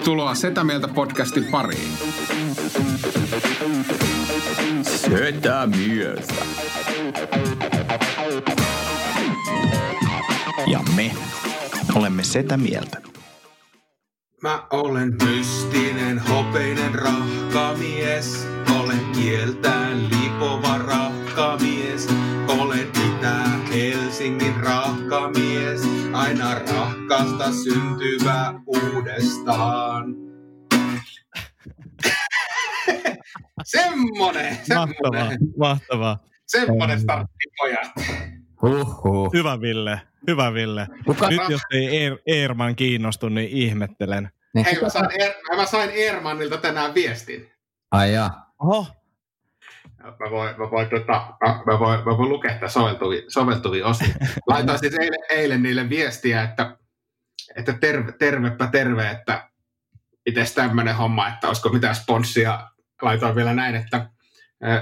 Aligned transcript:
Tervetuloa 0.00 0.34
Setä 0.34 0.64
Mieltä 0.64 0.88
podcastin 0.88 1.44
pariin. 1.44 1.92
Setä 4.82 5.66
Mieltä. 5.66 6.34
Ja 10.66 10.80
me 10.96 11.10
olemme 11.94 12.24
Setä 12.24 12.56
Mieltä. 12.56 13.02
Mä 14.42 14.62
olen 14.70 15.16
mystinen, 15.24 16.18
hopeinen 16.18 16.94
rahkamies. 16.94 18.46
Olen 18.80 19.06
kieltään 19.14 20.08
lipova 20.10 20.78
rahkamies. 20.78 22.08
Olen 22.48 22.88
Itä-Helsingin 22.88 24.56
rahkamies. 24.56 25.89
Aina 26.20 26.54
rahkasta 26.54 27.52
syntyvä 27.64 28.54
uudestaan. 28.66 30.04
semmonen, 33.64 34.56
Mahtavaa, 34.74 35.20
semmonen, 35.20 35.38
mahtavaa. 35.58 36.18
semmonen 36.46 37.00
startti 37.00 37.44
pojat. 37.58 37.90
Huhhuh. 38.62 39.32
Hyvä 39.32 39.60
Ville, 39.60 40.00
hyvä 40.26 40.54
Ville. 40.54 40.86
Kuka, 41.06 41.28
Nyt 41.30 41.40
jos 41.48 41.60
ei 41.72 41.96
Eer, 41.98 42.18
Eerman 42.26 42.76
kiinnostu, 42.76 43.28
niin 43.28 43.48
ihmettelen. 43.48 44.30
niin, 44.54 44.64
Hei, 44.64 44.80
mä 44.82 44.88
sain, 44.88 45.08
er, 45.22 45.32
mä 45.56 45.66
sain 45.66 45.90
Ermanilta 45.90 46.56
tänään 46.58 46.94
viestin. 46.94 47.50
ai 47.90 48.12
jaa. 48.14 48.52
Oho, 48.62 48.86
Mä 50.02 50.30
voin, 50.30 50.54
mä 50.58 50.70
voin, 50.70 50.90
tota, 50.90 51.32
mä 51.66 51.78
voin, 51.78 51.98
mä 52.04 52.18
voin 52.18 52.28
lukea 52.28 52.54
tätä 52.54 52.68
soveltuvia, 52.68 53.22
soveltuvia 53.28 53.86
osia. 53.86 54.14
Laitoin 54.46 54.78
siis 54.78 54.94
eilen, 54.94 55.24
eilen 55.30 55.62
niille 55.62 55.88
viestiä, 55.88 56.42
että, 56.42 56.76
että 57.56 57.72
terve, 57.72 58.12
tervepä 58.12 58.66
terve, 58.66 59.10
että 59.10 59.50
itse 60.26 60.54
tämmöinen 60.54 60.96
homma, 60.96 61.28
että 61.28 61.48
olisiko 61.48 61.68
mitään 61.68 61.94
sponssia. 61.94 62.68
Laitoin 63.02 63.34
vielä 63.34 63.54
näin, 63.54 63.74
että 63.74 64.10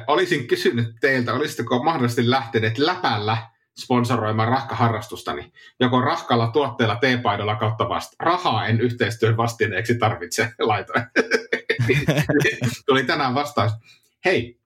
olisin 0.06 0.46
kysynyt 0.46 0.88
teiltä, 1.00 1.34
olisitteko 1.34 1.84
mahdollisesti 1.84 2.30
lähteneet 2.30 2.78
läpällä 2.78 3.36
sponsoroimaan 3.78 4.48
rahkaharrastustani. 4.48 5.52
Joko 5.80 6.00
rahkalla 6.00 6.50
tuotteella 6.50 6.96
teepaidolla 6.96 7.56
kautta 7.56 7.88
vasta. 7.88 8.16
Rahaa 8.20 8.66
en 8.66 8.80
yhteistyön 8.80 9.36
vastineeksi 9.36 9.98
tarvitse, 9.98 10.50
laitoin. 10.58 11.04
Tuli 12.86 13.04
tänään 13.04 13.34
vastaus. 13.34 13.72
Hei, 14.24 14.57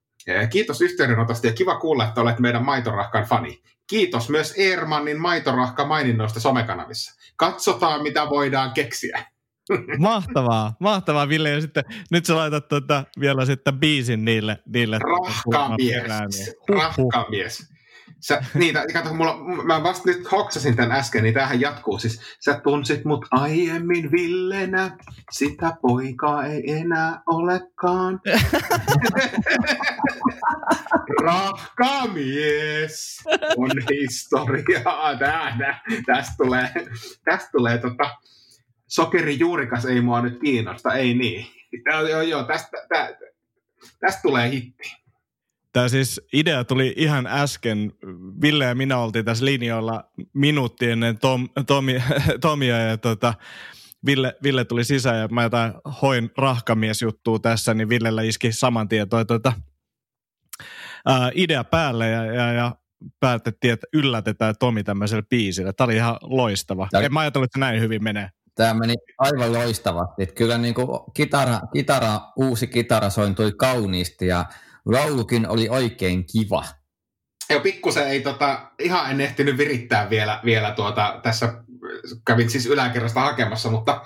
Kiitos 0.51 0.81
yhteydenotosta 0.81 1.47
ja 1.47 1.53
kiva 1.53 1.79
kuulla, 1.79 2.05
että 2.09 2.21
olet 2.21 2.39
meidän 2.39 2.65
Maitorahkan 2.65 3.25
fani. 3.25 3.63
Kiitos 3.87 4.29
myös 4.31 4.55
Eermannin 4.57 5.21
Maitorahka 5.21 5.85
maininnoista 5.85 6.41
somekanavissa. 6.41 7.21
Katsotaan, 7.37 8.03
mitä 8.03 8.29
voidaan 8.31 8.73
keksiä. 8.73 9.25
mahtavaa, 9.99 10.75
mahtavaa 10.81 11.29
Ville. 11.29 11.51
Ja 11.51 11.61
sitten, 11.61 11.85
nyt 12.11 12.25
sä 12.27 12.37
laitat 12.37 12.69
tuota, 12.69 13.05
vielä 13.21 13.47
sitten 13.47 13.81
biisin 13.81 14.25
niille. 14.25 14.59
niille 14.67 14.99
Rahkamies. 14.99 16.03
niin- 16.37 16.55
Huhhuh. 16.69 16.83
Rahkamies. 17.13 17.72
Sä, 18.23 18.45
niitä, 18.55 18.85
kato, 18.93 19.15
mulla, 19.15 19.39
mä 19.65 19.83
vasta 19.83 20.11
nyt 20.11 20.33
hoksasin 20.33 20.77
tämän 20.77 20.93
äsken, 20.93 21.23
niin 21.23 21.35
tämähän 21.35 21.61
jatkuu. 21.61 21.99
Siis, 21.99 22.21
sä 22.45 22.61
tunsit 22.65 23.05
mut 23.05 23.27
aiemmin 23.31 24.13
Villenä, 24.13 24.97
sitä 25.31 25.73
poikaa 25.83 26.47
ei 26.47 26.71
enää 26.73 27.23
olekaan. 27.27 28.21
Rahkamies 31.25 33.23
on 33.57 33.71
historiaa. 33.91 35.17
Tää, 35.17 35.57
tää, 35.59 35.83
tästä 36.07 36.35
tulee, 36.39 36.71
tästä 37.25 37.51
tulee 37.53 37.79
tota, 37.79 38.17
sokerijuurikas 38.89 39.85
ei 39.85 40.01
mua 40.01 40.23
nyt 40.23 40.41
kiinnosta, 40.41 40.95
ei 40.95 41.15
niin. 41.15 41.47
Tää, 41.85 42.01
joo, 42.01 42.23
joo, 42.23 42.45
tästä, 42.45 42.77
tä, 42.89 43.17
tästä 44.01 44.23
tulee 44.23 44.51
hitti. 44.51 45.02
Tämä 45.73 45.89
siis 45.89 46.21
idea 46.33 46.65
tuli 46.65 46.95
ihan 46.97 47.27
äsken. 47.27 47.93
Ville 48.43 48.65
ja 48.65 48.75
minä 48.75 48.99
oltiin 48.99 49.25
tässä 49.25 49.45
linjoilla 49.45 50.05
minuutti 50.33 50.91
ennen 50.91 51.19
Tom, 51.19 51.49
Tomi, 51.67 52.03
Tomia 52.41 52.79
ja 52.79 52.97
tota, 52.99 53.35
Ville, 54.07 54.37
Ville 54.43 54.65
tuli 54.65 54.85
sisään 54.85 55.19
ja 55.19 55.29
mä 55.29 55.43
jotain 55.43 55.73
hoin 56.03 56.31
rahkamiesjuttua 56.39 57.39
tässä, 57.39 57.75
niin 57.75 57.89
Villellä 57.89 58.23
iski 58.23 58.53
saman 58.53 58.89
tien 58.89 59.09
toi 59.09 59.25
tota, 59.27 59.53
ää, 61.07 61.31
idea 61.35 61.65
päälle 61.65 62.09
ja, 62.09 62.25
ja, 62.25 62.53
ja 62.53 62.77
päätettiin, 63.21 63.73
että 63.73 63.87
yllätetään 63.93 64.55
Tomi 64.59 64.85
tämmöisellä 64.85 65.23
biisillä. 65.31 65.73
Tämä 65.73 65.85
oli 65.87 65.97
ihan 65.97 66.17
loistava. 66.23 66.89
Tämä- 66.91 67.05
En 67.05 67.13
mä 67.13 67.21
ajatellut, 67.21 67.49
että 67.49 67.59
näin 67.59 67.81
hyvin 67.81 68.05
menee. 68.05 68.31
Tämä 68.55 68.75
meni 68.75 68.95
aivan 69.19 69.53
loistavasti. 69.53 70.27
Kyllä 70.27 70.59
niin 70.59 70.75
kuin 70.75 70.89
kitara, 71.15 71.61
kitara, 71.73 72.21
uusi 72.37 72.67
kitara 72.67 73.11
sointui 73.11 73.53
kauniisti 73.53 74.27
ja 74.27 74.45
laulukin 74.85 75.49
oli 75.49 75.69
oikein 75.69 76.27
kiva. 76.33 76.65
Joo, 77.51 77.61
pikkusen 77.61 78.09
ei 78.09 78.21
tota, 78.21 78.71
ihan 78.79 79.11
en 79.11 79.21
ehtinyt 79.21 79.59
virittää 79.59 80.11
vielä, 80.11 80.41
vielä 80.45 80.71
tuota, 80.71 81.21
tässä 81.23 81.63
kävin 82.27 82.51
siis 82.51 82.67
yläkerrasta 82.67 83.21
hakemassa, 83.21 83.71
mutta, 83.71 84.05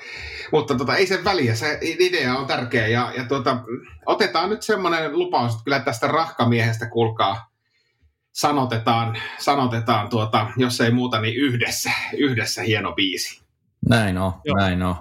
mutta 0.52 0.74
tota, 0.74 0.96
ei 0.96 1.06
sen 1.06 1.24
väliä, 1.24 1.54
se 1.54 1.78
idea 1.80 2.34
on 2.34 2.46
tärkeä 2.46 2.86
ja, 2.86 3.12
ja 3.16 3.24
tuota, 3.24 3.58
otetaan 4.06 4.50
nyt 4.50 4.62
semmoinen 4.62 5.18
lupaus, 5.18 5.52
että 5.52 5.64
kyllä 5.64 5.80
tästä 5.80 6.06
rahkamiehestä 6.06 6.90
kuulkaa 6.90 7.50
sanotetaan, 8.32 9.18
sanotetaan 9.38 10.08
tuota, 10.08 10.46
jos 10.56 10.80
ei 10.80 10.90
muuta, 10.90 11.20
niin 11.20 11.36
yhdessä, 11.36 11.90
yhdessä 12.16 12.62
hieno 12.62 12.92
biisi. 12.92 13.42
Näin 13.88 14.18
on, 14.18 14.32
Joo. 14.44 14.56
näin 14.56 14.82
on. 14.82 14.96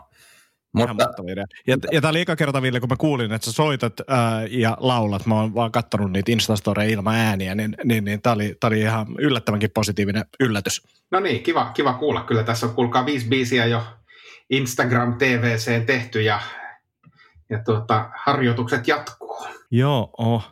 Ihan 0.78 0.90
Mutta 0.90 1.06
mahtava 1.06 1.32
idea. 1.32 1.46
Ja, 1.68 1.78
ja 1.92 2.02
tämä 2.02 2.10
oli 2.10 2.22
eka 2.22 2.36
kerta, 2.36 2.62
Ville, 2.62 2.80
kun 2.80 2.90
mä 2.90 2.96
kuulin, 2.98 3.32
että 3.32 3.46
sä 3.46 3.52
soitat 3.52 3.94
ää, 4.08 4.46
ja 4.50 4.78
laulat. 4.80 5.26
Mä 5.26 5.36
oon 5.36 5.56
vaan 5.56 5.72
kattonut 5.72 6.12
niitä 6.12 6.32
Instastoreja 6.32 6.90
ilman 6.90 7.16
ääniä, 7.16 7.56
niin, 7.56 7.76
niin, 7.84 8.06
niin 8.06 8.22
tämä 8.22 8.34
oli, 8.34 8.56
tää 8.60 8.68
oli 8.68 8.80
ihan 8.80 9.08
yllättävänkin 9.20 9.72
positiivinen 9.74 10.26
yllätys. 10.40 10.82
No 11.12 11.20
niin, 11.20 11.44
kiva, 11.44 11.72
kiva 11.74 11.94
kuulla. 11.94 12.24
Kyllä 12.24 12.44
tässä 12.44 12.66
on 12.66 12.76
kuulkaa 12.76 13.06
viisi 13.06 13.28
biisiä 13.28 13.66
jo 13.66 13.84
Instagram 14.50 15.18
TVC 15.18 15.86
tehty 15.86 16.22
ja, 16.22 16.40
ja 17.50 17.64
tuota, 17.66 18.10
harjoitukset 18.26 18.88
jatkuu. 18.88 19.26
Joo, 19.72 20.10
oh. 20.18 20.52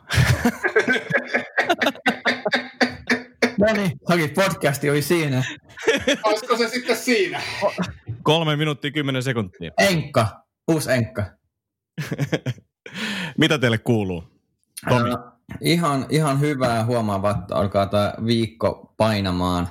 no 3.58 3.72
niin, 3.72 3.90
toki 4.08 4.28
podcasti 4.28 4.90
oli 4.90 5.02
siinä. 5.02 5.42
Olisiko 6.24 6.56
se 6.56 6.68
sitten 6.68 6.96
siinä? 6.96 7.40
Kolme 8.24 8.56
minuuttia 8.56 8.90
kymmenen 8.90 9.22
sekuntia. 9.22 9.70
Enkka, 9.78 10.26
uusi 10.68 10.92
Enkka. 10.92 11.24
Mitä 13.38 13.58
teille 13.58 13.78
kuuluu? 13.78 14.24
Tomi. 14.88 15.10
Ää, 15.10 15.32
ihan, 15.60 16.06
ihan 16.08 16.40
hyvää 16.40 16.84
huomaa, 16.84 17.30
että 17.30 17.54
alkaa 17.54 17.86
tämä 17.86 18.14
viikko 18.26 18.94
painamaan 18.96 19.68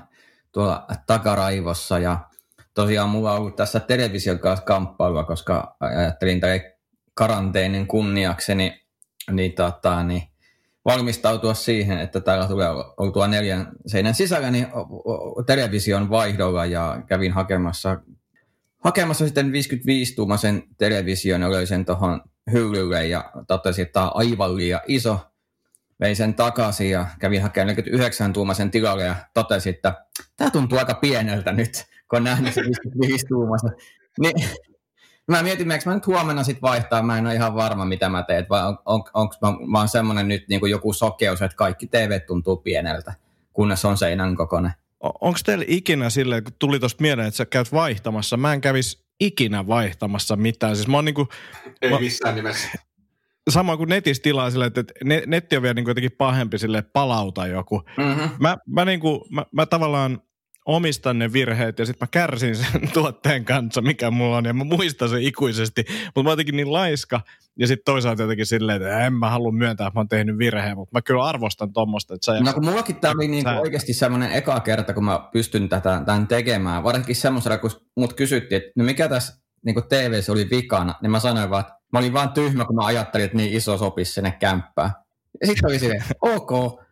tuolla 0.51 0.87
takaraivossa 1.07 1.99
ja 1.99 2.19
tosiaan 2.73 3.09
mulla 3.09 3.31
on 3.31 3.37
ollut 3.37 3.55
tässä 3.55 3.79
television 3.79 4.39
kanssa 4.39 4.65
kamppailua, 4.65 5.23
koska 5.23 5.75
ajattelin 5.79 6.39
tämän 6.39 6.61
karanteenin 7.13 7.87
kunniakseni 7.87 8.81
niin, 9.31 9.53
tota, 9.53 10.03
niin 10.03 10.23
valmistautua 10.85 11.53
siihen, 11.53 11.99
että 11.99 12.21
täällä 12.21 12.47
tulee 12.47 12.67
oltua 12.97 13.27
neljän 13.27 13.71
seinän 13.87 14.15
sisällä 14.15 14.51
niin 14.51 14.67
television 15.45 16.09
vaihdolla 16.09 16.65
ja 16.65 17.03
kävin 17.07 17.31
hakemassa, 17.31 17.99
hakemassa 18.83 19.25
sitten 19.25 19.51
55-tuumaisen 19.51 20.63
television 20.77 21.51
löin 21.51 21.67
sen 21.67 21.85
tuohon 21.85 22.21
hyllylle 22.51 23.07
ja 23.07 23.31
totesin, 23.47 23.81
että 23.81 23.93
tämä 23.93 24.09
on 24.09 24.17
aivan 24.17 24.57
liian 24.57 24.81
iso. 24.87 25.19
Vein 25.99 26.15
sen 26.15 26.33
takaisin 26.33 26.89
ja 26.89 27.07
kävin 27.19 27.41
hakemaan 27.41 27.77
49-tuumaisen 27.77 28.71
tilalle 28.71 29.03
ja 29.03 29.15
totesin, 29.33 29.73
että 29.73 30.05
tämä 30.37 30.51
tuntuu 30.51 30.77
aika 30.77 30.93
pieneltä 30.93 31.51
nyt, 31.51 31.85
kun 32.09 32.17
on 32.17 32.23
nähnyt 32.23 32.53
sen 32.53 32.65
55-tuumaisen. 32.65 33.75
Niin, 34.19 34.49
mä 35.27 35.43
mietin, 35.43 35.71
eikö 35.71 35.89
mä 35.89 35.95
nyt 35.95 36.07
huomenna 36.07 36.43
sit 36.43 36.61
vaihtaa, 36.61 37.03
mä 37.03 37.17
en 37.17 37.25
ole 37.25 37.33
ihan 37.33 37.55
varma, 37.55 37.85
mitä 37.85 38.09
mä 38.09 38.23
teen, 38.23 38.45
vai 38.49 38.67
on, 38.67 38.77
on, 38.85 39.03
onko 39.13 39.35
mä, 39.41 39.79
mä 39.79 39.87
semmoinen 39.87 40.27
nyt 40.27 40.43
niin 40.49 40.59
kuin 40.59 40.69
joku 40.69 40.93
sokeus, 40.93 41.41
että 41.41 41.55
kaikki 41.55 41.87
TV 41.87 42.19
tuntuu 42.27 42.57
pieneltä, 42.57 43.13
kunnes 43.53 43.85
on 43.85 43.97
seinän 43.97 44.35
kokoinen. 44.35 44.71
Onko 45.03 45.39
teillä 45.45 45.65
ikinä 45.67 46.09
silleen, 46.09 46.43
kun 46.43 46.53
tuli 46.59 46.79
tuosta 46.79 47.01
mieleen, 47.01 47.27
että 47.27 47.37
sä 47.37 47.45
käyt 47.45 47.71
vaihtamassa, 47.73 48.37
mä 48.37 48.53
en 48.53 48.61
kävisi 48.61 49.05
ikinä 49.19 49.67
vaihtamassa 49.67 50.35
mitään. 50.35 50.75
Siis 50.75 50.87
mä 50.87 50.97
oon 50.97 51.05
niinku, 51.05 51.27
Ei 51.81 51.89
Ma- 51.89 51.99
missään 51.99 52.35
nimessä. 52.35 52.67
sama 53.49 53.77
kuin 53.77 53.89
netissä 53.89 54.23
tilaa 54.23 54.49
silleen, 54.51 54.67
että 54.67 54.81
että 54.81 54.93
ne, 55.03 55.23
netti 55.27 55.55
on 55.57 55.61
vielä 55.61 55.73
niinku 55.73 55.89
jotenkin 55.89 56.11
pahempi 56.11 56.57
sille 56.59 56.81
palauta 56.81 57.47
joku. 57.47 57.83
Mm-hmm. 57.97 58.29
Mä, 58.39 58.57
mä, 58.67 58.85
niinku, 58.85 59.27
mä, 59.29 59.45
mä 59.51 59.65
tavallaan 59.65 60.21
omistan 60.65 61.19
ne 61.19 61.33
virheet 61.33 61.79
ja 61.79 61.85
sitten 61.85 62.05
mä 62.05 62.09
kärsin 62.11 62.55
sen 62.55 62.89
tuotteen 62.93 63.45
kanssa, 63.45 63.81
mikä 63.81 64.11
mulla 64.11 64.37
on 64.37 64.45
ja 64.45 64.53
mä 64.53 64.63
muistan 64.63 65.09
sen 65.09 65.21
ikuisesti. 65.21 65.85
Mutta 66.05 66.23
mä 66.23 66.29
oon 66.29 66.33
jotenkin 66.33 66.55
niin 66.55 66.73
laiska 66.73 67.21
ja 67.59 67.67
sitten 67.67 67.85
toisaalta 67.85 68.21
jotenkin 68.21 68.45
silleen, 68.45 68.81
että 68.81 69.05
en 69.05 69.13
mä 69.13 69.29
halua 69.29 69.51
myöntää, 69.51 69.87
että 69.87 69.97
mä 69.97 69.99
oon 69.99 70.09
tehnyt 70.09 70.37
virheen, 70.37 70.77
mutta 70.77 70.97
mä 70.97 71.01
kyllä 71.01 71.23
arvostan 71.23 71.73
tuommoista, 71.73 72.13
että 72.13 72.25
sä 72.25 72.39
No 72.39 72.53
kun 72.53 72.65
mullakin 72.65 72.95
tämä 72.95 73.13
oli 73.17 73.27
niinku 73.27 73.49
Sä- 73.49 73.59
oikeasti 73.59 73.93
semmoinen 73.93 74.31
eka 74.31 74.59
kerta, 74.59 74.93
kun 74.93 75.05
mä 75.05 75.29
pystyn 75.33 75.69
tätä, 75.69 76.01
tämän 76.05 76.27
tekemään. 76.27 76.83
Varsinkin 76.83 77.15
semmoisella, 77.15 77.57
kun 77.57 77.71
mut 77.97 78.13
kysyttiin, 78.13 78.57
että 78.57 78.71
no 78.75 78.83
mikä 78.83 79.09
tässä 79.09 79.43
niin 79.65 79.73
kuin 79.73 79.85
TV 79.89 80.21
oli 80.29 80.49
vikana, 80.49 80.95
niin 81.01 81.11
mä 81.11 81.19
sanoin 81.19 81.49
vaan, 81.49 81.61
että 81.61 81.73
mä 81.93 81.99
olin 81.99 82.13
vaan 82.13 82.29
tyhmä, 82.29 82.65
kun 82.65 82.75
mä 82.75 82.85
ajattelin, 82.85 83.25
että 83.25 83.37
niin 83.37 83.53
iso 83.53 83.77
sopisi 83.77 84.13
sinne 84.13 84.31
kämppään. 84.39 84.91
Ja 85.41 85.47
sitten 85.47 85.69
oli 85.69 85.79
silleen, 85.79 86.03
ok, 86.35 86.82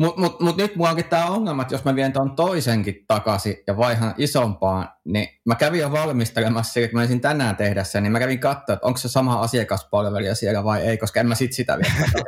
mutta 0.00 0.20
mut, 0.20 0.40
mut 0.40 0.56
nyt 0.56 0.76
mulla 0.76 0.90
onkin 0.90 1.04
tämä 1.04 1.26
ongelma, 1.26 1.62
että 1.62 1.74
jos 1.74 1.84
mä 1.84 1.94
vien 1.94 2.12
tuon 2.12 2.36
toisenkin 2.36 3.04
takaisin 3.06 3.56
ja 3.66 3.76
vaihan 3.76 4.14
isompaan, 4.18 4.88
niin 5.04 5.28
mä 5.46 5.54
kävin 5.54 5.80
jo 5.80 5.92
valmistelemassa 5.92 6.80
että 6.80 6.96
mä 6.96 7.00
olisin 7.00 7.20
tänään 7.20 7.56
tehdä 7.56 7.84
sen, 7.84 8.02
niin 8.02 8.12
mä 8.12 8.18
kävin 8.18 8.40
katsoa, 8.40 8.74
että 8.74 8.86
onko 8.86 8.98
se 8.98 9.08
sama 9.08 9.40
asiakaspalvelija 9.40 10.34
siellä 10.34 10.64
vai 10.64 10.80
ei, 10.80 10.98
koska 10.98 11.20
en 11.20 11.26
mä 11.28 11.34
sit 11.34 11.52
sitä 11.52 11.78
vielä 11.78 12.24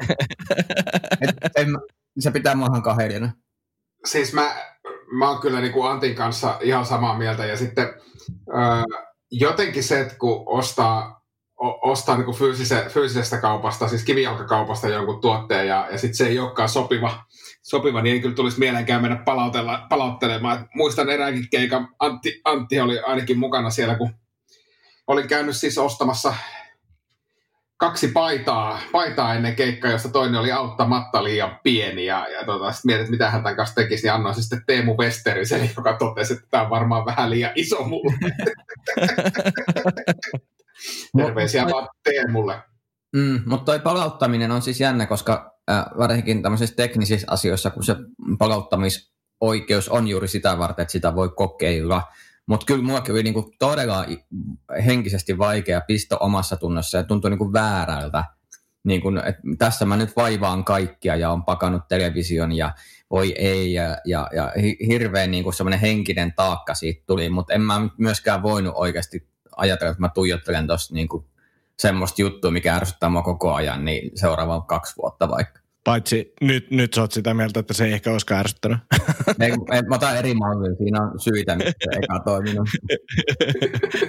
Et, 1.28 1.36
en, 1.56 1.69
Se 2.19 2.30
pitää 2.30 2.54
maahan 2.54 2.82
kahdellinen. 2.82 3.32
Siis 4.04 4.32
mä, 4.32 4.54
mä 5.18 5.30
oon 5.30 5.40
kyllä 5.40 5.60
niin 5.60 5.72
kuin 5.72 5.90
Antin 5.90 6.14
kanssa 6.14 6.58
ihan 6.60 6.86
samaa 6.86 7.18
mieltä 7.18 7.46
ja 7.46 7.56
sitten 7.56 7.84
öö, 8.48 8.82
jotenkin 9.30 9.84
se, 9.84 10.00
että 10.00 10.14
kun 10.18 10.42
ostaa 10.46 11.22
ostaa 11.82 12.16
niin 12.16 12.34
fyysise, 12.34 12.86
fyysisestä 12.88 13.38
kaupasta, 13.38 13.88
siis 13.88 14.04
kivijalkakaupasta 14.04 14.88
jonkun 14.88 15.20
tuotteen 15.20 15.68
ja, 15.68 15.88
ja 15.90 15.98
sitten 15.98 16.16
se 16.16 16.26
ei 16.26 16.38
olekaan 16.38 16.68
sopiva, 16.68 17.25
sopiva, 17.62 18.03
niin 18.03 18.14
ei 18.14 18.20
kyllä 18.20 18.35
tulisi 18.35 18.59
mielenkään 18.59 19.03
mennä 19.03 19.23
palauttelemaan. 19.88 20.69
Muistan 20.75 21.11
eräänkin 21.11 21.47
keikan, 21.50 21.88
Antti, 21.99 22.41
Antti 22.44 22.81
oli 22.81 23.00
ainakin 23.00 23.38
mukana 23.38 23.70
siellä, 23.70 23.94
kun 23.94 24.14
olin 25.06 25.29
käynyt 25.29 25.56
siis 25.56 25.79
ostamassa 25.79 26.35
kaksi 27.76 28.09
paitaa, 28.09 28.81
paitaa 28.93 29.35
ennen 29.35 29.56
keikkaa, 29.56 29.91
josta 29.91 30.09
toinen 30.09 30.41
oli 30.41 30.53
auttamatta 30.53 31.25
liian 31.25 31.59
pieni. 31.62 32.05
Ja, 32.05 32.29
ja 32.29 32.44
tota, 32.47 32.73
sitten 32.73 32.97
mietin, 32.97 33.11
mitä 33.11 33.31
hän 33.31 33.43
tämän 33.43 33.56
kanssa 33.56 33.75
tekisi, 33.75 34.03
niin 34.03 34.12
annoin 34.12 34.35
sitten 34.35 34.62
Teemu 34.67 34.97
Westerisen, 34.97 35.70
joka 35.76 35.97
totesi, 35.97 36.32
että 36.32 36.47
tämä 36.50 36.62
on 36.62 36.70
varmaan 36.70 37.06
vähän 37.06 37.31
liian 37.31 37.53
iso 37.55 37.85
mulle. 37.85 38.12
Terveisiä 41.17 41.67
vaan 41.67 41.88
Teemulle. 42.03 42.62
Mm, 43.12 43.41
mutta 43.47 43.64
toi 43.64 43.81
palauttaminen 43.81 44.50
on 44.50 44.62
siis 44.62 44.81
jännä, 44.81 45.06
koska 45.06 45.51
varsinkin 45.99 46.43
tämmöisissä 46.43 46.76
teknisissä 46.76 47.26
asioissa, 47.31 47.70
kun 47.70 47.85
se 47.85 47.97
palauttamisoikeus 48.38 49.88
on 49.88 50.09
juuri 50.09 50.29
sitä 50.29 50.59
varten, 50.59 50.82
että 50.82 50.93
sitä 50.93 51.14
voi 51.14 51.29
kokeilla. 51.37 52.03
Mutta 52.47 52.67
kyllä 52.67 52.85
mulla 52.85 53.03
oli 53.11 53.23
niinku 53.23 53.53
todella 53.59 54.06
henkisesti 54.87 55.38
vaikea 55.38 55.81
pisto 55.81 56.17
omassa 56.20 56.56
tunnossa 56.56 56.99
ja 56.99 57.05
tuntui 57.05 57.31
niinku 57.31 57.53
väärältä. 57.53 58.25
Niin 58.85 59.00
kun, 59.00 59.19
et 59.26 59.37
tässä 59.59 59.85
mä 59.85 59.97
nyt 59.97 60.17
vaivaan 60.17 60.64
kaikkia 60.64 61.17
ja 61.17 61.31
on 61.31 61.44
pakannut 61.44 61.88
television 61.88 62.53
ja 62.53 62.75
voi 63.11 63.35
ei 63.38 63.73
ja, 63.73 63.99
ja, 64.05 64.29
ja 64.35 64.53
hirveän 64.87 65.31
niinku 65.31 65.53
semmoinen 65.53 65.81
henkinen 65.81 66.32
taakka 66.37 66.75
siitä 66.75 67.03
tuli, 67.06 67.29
mutta 67.29 67.55
en 67.55 67.61
mä 67.61 67.88
myöskään 67.99 68.43
voinut 68.43 68.73
oikeasti 68.76 69.29
ajatella, 69.56 69.91
että 69.91 70.00
mä 70.00 70.09
tuijottelen 70.14 70.67
tuossa 70.67 70.94
niinku 70.94 71.31
semmoista 71.82 72.23
juttua, 72.23 72.50
mikä 72.50 72.75
ärsyttää 72.75 73.08
mua 73.08 73.23
koko 73.23 73.55
ajan, 73.55 73.84
niin 73.84 74.11
seuraava 74.14 74.61
kaksi 74.61 74.94
vuotta 75.02 75.29
vaikka. 75.29 75.62
Paitsi 75.84 76.32
nyt, 76.40 76.70
nyt 76.70 76.94
sä 76.94 77.00
oot 77.00 77.12
sitä 77.12 77.34
mieltä, 77.34 77.61
että 77.61 77.75
se 77.75 77.84
ei 77.84 77.93
ehkä 77.93 78.11
olisikaan 78.11 78.40
ärsyttänyt. 78.40 78.79
ei, 79.40 79.52
mä 79.88 79.94
otan 79.94 80.17
eri 80.17 80.34
mallin, 80.34 80.76
siinä 80.76 81.02
on 81.02 81.20
syitä, 81.20 81.56
mistä 81.56 81.73
se 81.84 81.99
eka 82.02 82.19
toiminut. 82.31 82.69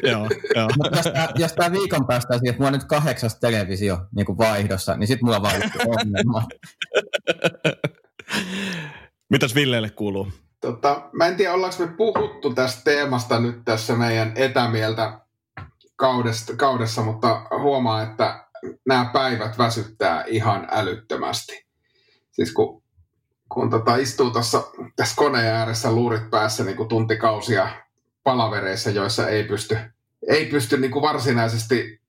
joo, 0.03 0.29
joo. 0.55 0.69
Mutta 0.77 0.97
jos, 0.97 1.03
tää, 1.13 1.29
jos 1.35 1.53
tää 1.53 1.71
viikon 1.71 2.07
päästä 2.07 2.35
että 2.35 2.51
mulla 2.51 2.67
on 2.67 2.73
nyt 2.73 2.83
kahdeksas 2.83 3.39
televisio 3.39 3.97
niin 4.15 4.25
kuin 4.25 4.37
vaihdossa, 4.37 4.97
niin 4.97 5.07
sit 5.07 5.21
mulla 5.21 5.41
vaan 5.41 5.61
ongelma. 5.87 6.47
Mitäs 9.29 9.55
Villeelle 9.55 9.89
kuuluu? 9.89 10.27
Tota, 10.61 11.09
mä 11.13 11.27
en 11.27 11.35
tiedä, 11.35 11.53
ollaanko 11.53 11.85
me 11.85 11.93
puhuttu 11.97 12.53
tästä 12.53 12.81
teemasta 12.83 13.39
nyt 13.39 13.61
tässä 13.65 13.95
meidän 13.95 14.31
etämieltä 14.35 15.22
kaudesta, 15.95 16.55
kaudessa, 16.55 17.01
mutta 17.01 17.45
huomaa, 17.61 18.03
että 18.03 18.45
nämä 18.85 19.09
päivät 19.13 19.57
väsyttää 19.57 20.23
ihan 20.27 20.67
älyttömästi. 20.71 21.65
Siis 22.31 22.53
kun, 22.53 22.83
kun 23.49 23.69
tota 23.69 23.95
istuu 23.95 24.31
tuossa 24.31 24.63
tässä 24.95 25.15
koneen 25.15 25.53
ääressä 25.53 25.91
luurit 25.91 26.29
päässä 26.29 26.63
niin 26.63 26.77
kuin 26.77 26.89
tuntikausia 26.89 27.69
palavereissa, 28.23 28.89
joissa 28.89 29.27
ei 29.27 29.43
pysty, 29.43 29.77
ei 30.27 30.45
pysty 30.45 30.77
niin 30.77 30.91
kuin 30.91 31.01
varsinaisesti 31.01 32.01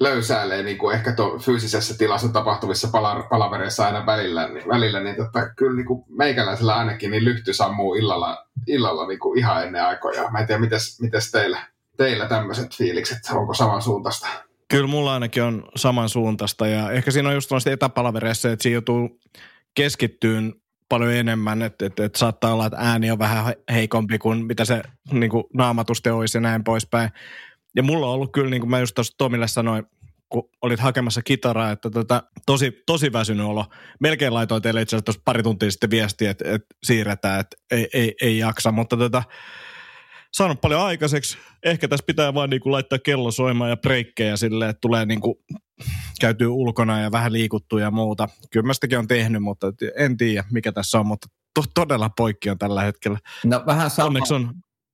löysäilee 0.00 0.62
niin 0.62 0.78
kuin 0.78 0.94
ehkä 0.94 1.12
tuo 1.12 1.38
fyysisessä 1.38 1.98
tilassa 1.98 2.28
tapahtuvissa 2.28 2.88
pala- 2.88 3.26
palavereissa 3.30 3.86
aina 3.86 4.06
välillä, 4.06 4.48
niin, 4.48 4.68
välillä, 4.68 5.00
niin 5.00 5.16
tota, 5.16 5.48
kyllä 5.56 5.76
niin 5.76 5.86
kuin 5.86 6.04
meikäläisellä 6.08 6.76
ainakin 6.76 7.10
niin 7.10 7.24
lyhty 7.24 7.52
sammuu 7.52 7.94
illalla, 7.94 8.46
illalla 8.66 9.06
niin 9.06 9.18
kuin 9.18 9.38
ihan 9.38 9.64
ennen 9.64 9.84
aikoja. 9.84 10.30
Mä 10.30 10.38
en 10.38 10.46
tiedä, 10.46 10.60
mites, 10.60 11.00
mites 11.00 11.30
teillä, 11.30 11.58
teillä 11.96 12.28
tämmöiset 12.28 12.76
fiilikset, 12.76 13.18
onko 13.32 13.54
samansuuntaista? 13.54 14.28
Kyllä 14.68 14.86
mulla 14.86 15.14
ainakin 15.14 15.42
on 15.42 15.68
samansuuntaista 15.76 16.66
ja 16.66 16.90
ehkä 16.90 17.10
siinä 17.10 17.28
on 17.28 17.34
just 17.34 17.50
etäpalavereissa, 17.70 18.52
että 18.52 18.62
siinä 18.62 18.74
joutuu 18.74 19.20
keskittyyn 19.74 20.54
paljon 20.88 21.12
enemmän, 21.12 21.62
että, 21.62 21.86
että, 21.86 22.04
että 22.04 22.18
saattaa 22.18 22.52
olla, 22.52 22.66
että 22.66 22.78
ääni 22.80 23.10
on 23.10 23.18
vähän 23.18 23.54
heikompi 23.72 24.18
kuin 24.18 24.46
mitä 24.46 24.64
se 24.64 24.82
niin 25.12 25.30
kuin 25.30 25.44
naamatuste 25.54 26.12
olisi 26.12 26.38
ja 26.38 26.42
näin 26.42 26.64
poispäin. 26.64 27.10
Ja 27.76 27.82
mulla 27.82 28.06
on 28.06 28.12
ollut 28.12 28.32
kyllä, 28.32 28.50
niin 28.50 28.60
kuin 28.60 28.70
mä 28.70 28.80
just 28.80 28.94
tuossa 28.94 29.14
Tomille 29.18 29.48
sanoin, 29.48 29.84
kun 30.28 30.50
olit 30.62 30.80
hakemassa 30.80 31.22
kitaraa, 31.22 31.70
että 31.70 31.90
tota, 31.90 32.22
tosi, 32.46 32.82
tosi 32.86 33.12
väsynyt 33.12 33.46
olo. 33.46 33.64
Melkein 34.00 34.34
laitoin 34.34 34.62
teille 34.62 34.82
itse 34.82 34.96
asiassa 34.96 35.22
pari 35.24 35.42
tuntia 35.42 35.70
sitten 35.70 35.90
viestiä, 35.90 36.30
että, 36.30 36.44
että 36.46 36.76
siirretään, 36.82 37.40
että 37.40 37.56
ei, 37.70 37.88
ei, 37.94 38.14
ei 38.22 38.38
jaksa, 38.38 38.72
mutta 38.72 38.96
tota, 38.96 39.22
saanut 40.32 40.60
paljon 40.60 40.80
aikaiseksi. 40.80 41.38
Ehkä 41.64 41.88
tässä 41.88 42.06
pitää 42.06 42.34
vaan 42.34 42.50
niinku 42.50 42.72
laittaa 42.72 42.98
kello 42.98 43.30
soimaan 43.30 43.70
ja 43.70 43.76
breikkejä 43.76 44.36
silleen, 44.36 44.70
että 44.70 44.80
tulee 44.80 45.06
niinku 45.06 45.44
käytyy 46.20 46.46
ulkona 46.46 47.00
ja 47.00 47.12
vähän 47.12 47.32
liikuttua 47.32 47.80
ja 47.80 47.90
muuta. 47.90 48.28
Kyllä 48.52 48.66
mä 48.66 48.74
sitäkin 48.74 48.98
on 48.98 49.08
tehnyt, 49.08 49.42
mutta 49.42 49.72
en 49.96 50.16
tiedä 50.16 50.44
mikä 50.52 50.72
tässä 50.72 51.00
on, 51.00 51.06
mutta 51.06 51.26
to- 51.54 51.70
todella 51.74 52.10
poikki 52.16 52.50
on 52.50 52.58
tällä 52.58 52.82
hetkellä. 52.82 53.18
No 53.44 53.62
vähän 53.66 53.90
sama. 53.90 54.06
Onneksi 54.06 54.34
on 54.34 54.50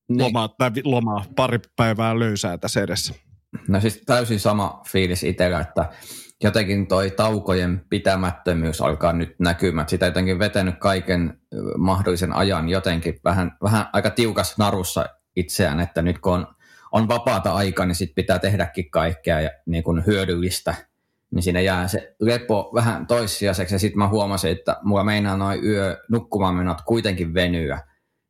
niin. 0.09 0.21
loma, 0.21 0.49
tai 0.49 0.71
loma, 0.85 1.25
pari 1.37 1.59
päivää 1.77 2.19
löysää 2.19 2.59
tässä 2.59 2.83
edessä. 2.83 3.15
No 3.69 3.81
siis 3.81 4.03
täysin 4.07 4.41
sama 4.41 4.83
fiilis 4.89 5.25
itsellä, 5.25 5.61
että 5.61 5.89
jotenkin 6.43 6.87
toi 6.87 7.11
taukojen 7.11 7.85
pitämättömyys 7.91 8.81
alkaa 8.81 9.13
nyt 9.13 9.35
näkymään. 9.39 9.89
Sitä 9.89 10.07
jotenkin 10.07 10.39
vetänyt 10.39 10.79
kaiken 10.79 11.41
mahdollisen 11.77 12.33
ajan 12.33 12.69
jotenkin 12.69 13.21
vähän, 13.25 13.57
vähän 13.63 13.87
aika 13.93 14.11
tiukas 14.11 14.59
narussa 14.59 15.07
itseään, 15.39 15.81
että 15.81 16.03
nyt 16.03 16.19
kun 16.19 16.33
on, 16.33 16.47
on 16.93 17.09
vapaata 17.09 17.53
aikaa, 17.53 17.87
niin 17.87 17.95
sit 17.95 18.15
pitää 18.15 18.39
tehdäkin 18.39 18.91
kaikkea 18.91 19.41
ja 19.41 19.51
niin 19.67 19.83
kuin 19.83 20.07
hyödyllistä, 20.07 20.75
niin 21.31 21.43
siinä 21.43 21.61
jää 21.61 21.89
se 21.89 22.15
lepo 22.21 22.71
vähän 22.75 23.07
toissijaiseksi. 23.07 23.75
Ja 23.75 23.79
sitten 23.79 23.99
mä 23.99 24.09
huomasin, 24.09 24.51
että 24.51 24.77
mulla 24.83 25.05
meinaa 25.05 25.37
noin 25.37 25.65
yö 25.65 25.97
nukkumaan 26.09 26.55
menot 26.55 26.81
kuitenkin 26.87 27.35
venyä, 27.35 27.81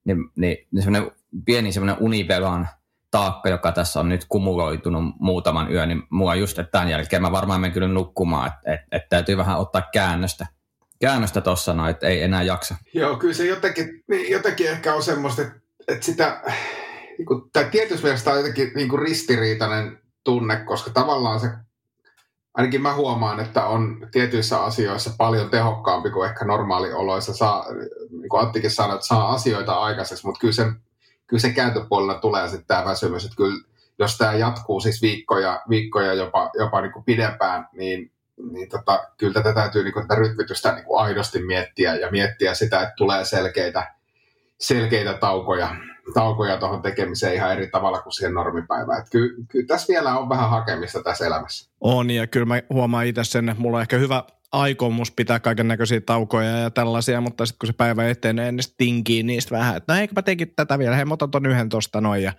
niin, 0.05 0.19
niin, 0.37 0.57
niin 0.73 0.83
semmoinen 0.83 1.11
pieni 1.45 1.73
semmoinen 1.73 2.03
univelan 2.03 2.69
taakka, 3.11 3.49
joka 3.49 3.73
tässä 3.73 4.01
on 4.01 4.09
nyt 4.09 4.25
kumuloitunut 4.29 5.05
muutaman 5.19 5.73
yön, 5.73 5.89
niin 5.89 6.03
mua 6.11 6.35
just, 6.35 6.59
että 6.59 6.71
tämän 6.71 6.89
jälkeen 6.89 7.23
mä 7.23 7.33
varmaan 7.33 7.61
menen 7.61 7.75
kyllä 7.75 7.89
nukkumaan, 7.89 8.49
että 8.49 8.73
et, 8.73 8.81
et 8.93 9.09
täytyy 9.09 9.37
vähän 9.37 9.59
ottaa 9.59 9.83
käännöstä 9.93 10.47
käännöstä 11.01 11.41
tuossa 11.41 11.75
noin, 11.75 11.91
että 11.91 12.07
ei 12.07 12.23
enää 12.23 12.43
jaksa. 12.43 12.77
Joo, 12.95 13.17
kyllä 13.17 13.35
se 13.35 13.47
jotenkin, 13.47 14.05
niin 14.09 14.33
jotenkin 14.33 14.71
ehkä 14.71 14.95
on 14.95 15.03
semmoista, 15.03 15.43
että, 15.43 15.61
että 15.89 16.07
sitä, 16.07 16.43
niin 17.19 17.27
kuin, 17.27 17.51
tai 17.53 17.65
tietysti 17.65 18.03
mielestä 18.03 18.31
on 18.31 18.37
jotenkin 18.37 18.73
niin 18.75 18.89
kuin 18.89 19.03
ristiriitainen 19.03 19.99
tunne, 20.25 20.57
koska 20.57 20.91
tavallaan 20.91 21.41
se, 21.41 21.51
ainakin 22.55 22.83
mä 22.83 22.95
huomaan, 22.95 23.41
että 23.41 23.67
on 23.67 24.09
tietyissä 24.13 24.63
asioissa 24.63 25.11
paljon 25.19 25.51
tehokkaampi 25.51 26.11
kuin 26.11 26.31
ehkä 26.31 26.45
normaalioloissa. 26.45 27.35
Saa, 27.35 27.67
niin 28.11 28.29
kuin 28.29 28.43
Attikin 28.43 28.71
sanoi, 28.71 28.95
että 28.95 29.07
saa 29.07 29.33
asioita 29.33 29.75
aikaiseksi, 29.75 30.27
mutta 30.27 30.41
kyllä 30.41 30.53
se, 30.53 30.65
kyllä 31.27 31.41
se 31.41 31.51
kääntöpuolella 31.51 32.15
tulee 32.15 32.49
sitten 32.49 32.67
tämä 32.67 32.85
väsymys, 32.85 33.25
että 33.25 33.37
kyllä 33.37 33.65
jos 33.99 34.19
tämä 34.19 34.35
jatkuu 34.35 34.81
siis 34.81 35.03
viikkoja, 35.03 35.63
viikkoja 35.69 36.15
jopa, 36.15 36.51
jopa 36.59 36.81
niin 36.81 36.93
kuin 36.93 37.05
pidempään, 37.05 37.69
niin, 37.73 38.13
niin 38.53 38.69
tota, 38.69 39.09
kyllä 39.19 39.33
tätä 39.33 39.53
täytyy 39.53 39.85
niin 39.85 39.93
kuin, 39.93 40.09
tätä 40.09 40.21
rytmitystä 40.21 40.73
niin 40.73 40.85
kuin 40.85 41.01
aidosti 41.01 41.43
miettiä 41.43 41.95
ja 41.95 42.11
miettiä 42.11 42.55
sitä, 42.55 42.83
että 42.83 42.95
tulee 42.97 43.25
selkeitä, 43.25 43.95
selkeitä 44.59 45.15
taukoja, 45.15 45.77
taukoja 46.15 46.57
tuohon 46.57 46.83
tekemiseen 46.83 47.35
ihan 47.35 47.53
eri 47.53 47.71
tavalla 47.71 48.03
kuin 48.03 48.13
siihen 48.13 48.35
normipäivään. 48.35 48.99
Että 48.99 49.11
kyllä, 49.11 49.45
kyllä 49.49 49.67
tässä 49.67 49.89
vielä 49.89 50.19
on 50.19 50.29
vähän 50.29 50.51
hakemista 50.51 51.03
tässä 51.03 51.27
elämässä. 51.27 51.71
On 51.81 52.11
ja 52.11 52.27
kyllä 52.27 52.47
mä 52.47 52.63
huomaan 52.71 53.07
itse 53.07 53.25
sen, 53.25 53.49
että 53.49 53.63
mulla 53.63 53.77
on 53.77 53.83
ehkä 53.83 53.99
hyvä 53.99 54.25
aikomus 54.53 55.11
pitää 55.11 55.41
kaiken 55.41 55.69
näköisiä 55.69 56.01
taukoja 56.01 56.51
ja 56.51 56.71
tällaisia, 56.71 57.21
mutta 57.21 57.47
sitten 57.47 57.59
kun 57.59 57.67
se 57.67 57.73
päivä 57.73 58.09
etenee, 58.09 58.53
niin 58.53 58.65
tinkii 58.77 59.23
niistä 59.23 59.57
vähän, 59.57 59.77
että 59.77 59.95
no 59.95 60.01
eikö 60.01 60.15
mä 60.17 60.23
tekin 60.23 60.53
tätä 60.57 60.79
vielä, 60.79 60.97
hei 60.97 61.05
mä 61.05 61.15
otan 61.15 61.31
ton 61.31 61.47
yhden 61.47 61.69
tosta 61.69 62.01
noin 62.01 62.23
ja 62.23 62.33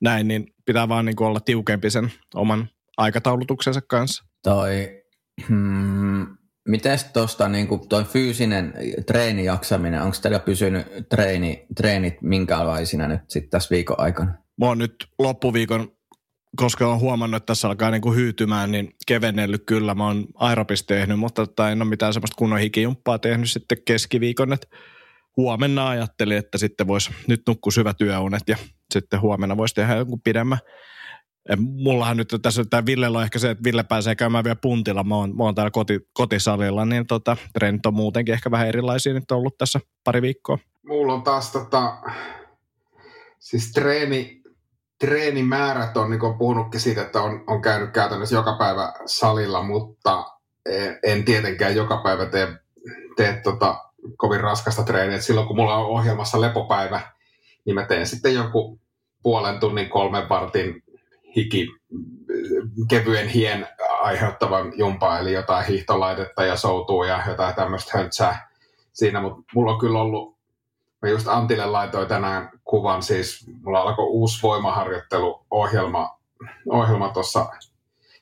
näin, 0.00 0.28
niin 0.28 0.54
pitää 0.64 0.88
vaan 0.88 1.04
niin 1.04 1.22
olla 1.22 1.40
tiukempi 1.40 1.90
sen 1.90 2.12
oman 2.34 2.68
aikataulutuksensa 2.96 3.80
kanssa. 3.80 4.24
Toi, 4.42 5.02
hmm, 5.48 6.26
Miten 6.66 6.98
tuosta 7.12 7.48
niin 7.48 7.68
toi 7.88 8.04
fyysinen 8.04 8.74
treenijaksaminen, 9.06 10.02
onko 10.02 10.16
teillä 10.22 10.38
pysynyt 10.38 10.86
treeni, 11.08 11.66
treenit 11.76 12.22
minkälaisina 12.22 13.08
nyt 13.08 13.20
sitten 13.28 13.50
tässä 13.50 13.70
viikon 13.70 14.00
aikana? 14.00 14.32
Mä 14.60 14.66
oon 14.66 14.78
nyt 14.78 14.94
loppuviikon 15.18 15.96
koska 16.56 16.88
olen 16.88 17.00
huomannut, 17.00 17.36
että 17.36 17.46
tässä 17.46 17.68
alkaa 17.68 17.90
niinku 17.90 18.12
hyytymään, 18.12 18.70
niin 18.70 18.94
kevennellyt 19.06 19.62
kyllä. 19.66 19.94
Mä 19.94 20.06
oon 20.06 20.26
aerobis 20.34 20.82
tehnyt, 20.82 21.18
mutta 21.18 21.46
tota, 21.46 21.70
en 21.70 21.82
ole 21.82 21.88
mitään 21.88 22.12
semmoista 22.12 22.36
kunnon 22.38 22.58
hikijumppaa 22.58 23.18
tehnyt 23.18 23.50
sitten 23.50 23.78
keskiviikon. 23.84 24.52
Että 24.52 24.66
huomenna 25.36 25.88
ajattelin, 25.88 26.36
että 26.36 26.58
sitten 26.58 26.86
voisi, 26.86 27.10
nyt 27.26 27.42
nukkuu 27.46 27.70
syvä 27.70 27.94
työunet 27.94 28.42
ja 28.48 28.56
sitten 28.92 29.20
huomenna 29.20 29.56
voisi 29.56 29.74
tehdä 29.74 29.94
jonkun 29.94 30.20
pidemmän. 30.20 30.58
Mullahan 31.58 32.16
nyt 32.16 32.34
tässä 32.42 32.64
tämä 32.70 32.86
Villellä 32.86 33.18
on 33.18 33.24
ehkä 33.24 33.38
se, 33.38 33.50
että 33.50 33.64
Ville 33.64 33.82
pääsee 33.82 34.14
käymään 34.14 34.44
vielä 34.44 34.56
puntilla. 34.62 35.04
Mä 35.04 35.16
oon, 35.16 35.36
mä 35.36 35.44
oon 35.44 35.54
täällä 35.54 35.70
koti, 35.70 36.00
kotisalilla, 36.12 36.84
niin 36.84 37.06
tota, 37.06 37.36
trendit 37.52 37.86
on 37.86 37.94
muutenkin 37.94 38.32
ehkä 38.32 38.50
vähän 38.50 38.68
erilaisia 38.68 39.14
nyt 39.14 39.30
ollut 39.30 39.58
tässä 39.58 39.80
pari 40.04 40.22
viikkoa. 40.22 40.58
Mulla 40.86 41.14
on 41.14 41.22
taas 41.22 41.52
tota, 41.52 41.98
siis 43.38 43.72
treeni, 43.72 44.42
treenimäärät 44.98 45.96
on, 45.96 46.10
niin 46.10 46.20
kuin 46.20 46.38
puhunutkin 46.38 46.80
siitä, 46.80 47.02
että 47.02 47.22
on, 47.22 47.44
on 47.46 47.62
käynyt 47.62 47.90
käytännössä 47.90 48.34
joka 48.36 48.56
päivä 48.58 48.92
salilla, 49.06 49.62
mutta 49.62 50.24
en, 50.66 50.98
en 51.02 51.24
tietenkään 51.24 51.76
joka 51.76 51.96
päivä 51.96 52.26
tee, 52.26 52.48
tee 53.16 53.40
tota, 53.44 53.84
kovin 54.16 54.40
raskasta 54.40 54.82
treeniä. 54.82 55.20
Silloin 55.20 55.46
kun 55.46 55.56
mulla 55.56 55.76
on 55.76 55.86
ohjelmassa 55.86 56.40
lepopäivä, 56.40 57.00
niin 57.64 57.74
mä 57.74 57.86
teen 57.86 58.06
sitten 58.06 58.34
joku 58.34 58.80
puolen 59.22 59.60
tunnin, 59.60 59.88
kolmen 59.88 60.28
vartin 60.28 60.82
hiki, 61.36 61.68
kevyen 62.88 63.28
hien 63.28 63.68
aiheuttavan 64.00 64.72
jumpaa, 64.76 65.18
eli 65.18 65.32
jotain 65.32 65.66
hiihtolaitetta 65.66 66.44
ja 66.44 66.56
soutuu 66.56 67.04
ja 67.04 67.22
jotain 67.28 67.54
tämmöistä 67.54 67.98
höntsää 67.98 68.48
siinä, 68.92 69.20
mutta 69.20 69.42
mulla 69.54 69.72
on 69.72 69.78
kyllä 69.78 69.98
ollut, 69.98 70.36
mä 71.02 71.08
just 71.08 71.28
Antille 71.28 71.66
laitoin 71.66 72.08
tänään 72.08 72.50
kuvan, 72.64 73.02
siis 73.02 73.46
mulla 73.62 73.80
alkoi 73.80 74.06
uusi 74.06 74.42
voimaharjoitteluohjelma 74.42 76.16
ohjelma 76.70 77.08
tuossa 77.08 77.46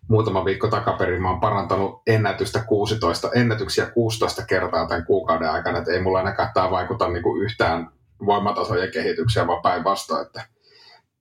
muutama 0.08 0.44
viikko 0.44 0.68
takaperin. 0.68 1.22
Mä 1.22 1.30
oon 1.30 1.40
parantanut 1.40 2.02
ennätystä 2.06 2.64
16, 2.68 3.30
ennätyksiä 3.34 3.86
16 3.86 4.46
kertaa 4.46 4.86
tämän 4.86 5.06
kuukauden 5.06 5.50
aikana, 5.50 5.78
että 5.78 5.92
ei 5.92 6.02
mulla 6.02 6.18
ainakaan 6.18 6.50
tämä 6.54 6.70
vaikuta 6.70 7.08
niin 7.08 7.22
kuin 7.22 7.42
yhtään 7.42 7.90
voimatasojen 8.26 8.92
kehitykseen, 8.92 9.46
vaan 9.46 9.62
päinvastoin, 9.62 10.26
että 10.26 10.46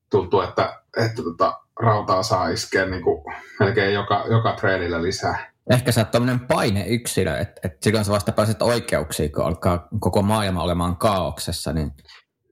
tuntuu, 0.09 0.41
että, 0.41 0.81
että 0.97 1.23
tota, 1.23 1.62
rautaa 1.79 2.23
saa 2.23 2.49
iskeä 2.49 2.85
niin 2.85 3.03
kuin 3.03 3.23
melkein 3.59 3.93
joka, 3.93 4.25
joka 4.29 4.53
treenillä 4.53 5.03
lisää. 5.03 5.53
Ehkä 5.69 5.91
sä 5.91 6.01
oot 6.01 6.11
tämmöinen 6.11 6.39
paineyksilö, 6.39 7.37
että, 7.37 7.61
että 7.63 7.77
silloin 7.81 8.05
sä 8.05 8.11
vasta 8.11 8.31
pääset 8.31 8.61
oikeuksiin, 8.61 9.31
kun 9.31 9.45
alkaa 9.45 9.87
koko 9.99 10.21
maailma 10.21 10.63
olemaan 10.63 10.97
kaauksessa, 10.97 11.73
niin 11.73 11.91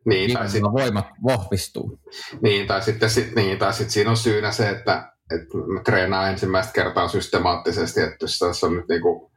niin, 0.05 0.33
tai 0.33 0.49
sit, 0.49 0.63
voimat 0.63 1.07
vahvistuu. 1.23 1.99
Niin, 2.41 2.67
tai 2.67 2.81
sitten 2.81 3.09
sit, 3.09 3.35
niin, 3.35 3.59
tai 3.59 3.73
sit 3.73 3.89
siinä 3.89 4.09
on 4.09 4.17
syynä 4.17 4.51
se, 4.51 4.69
että, 4.69 5.11
että 5.35 5.57
mä 5.57 5.81
treenaan 5.83 6.29
ensimmäistä 6.29 6.73
kertaa 6.73 7.07
systemaattisesti, 7.07 8.01
että 8.01 8.17
jos 8.21 8.39
tässä 8.39 8.67
on 8.67 8.75
nyt 8.75 8.87
niin 8.89 9.01
kuin 9.01 9.31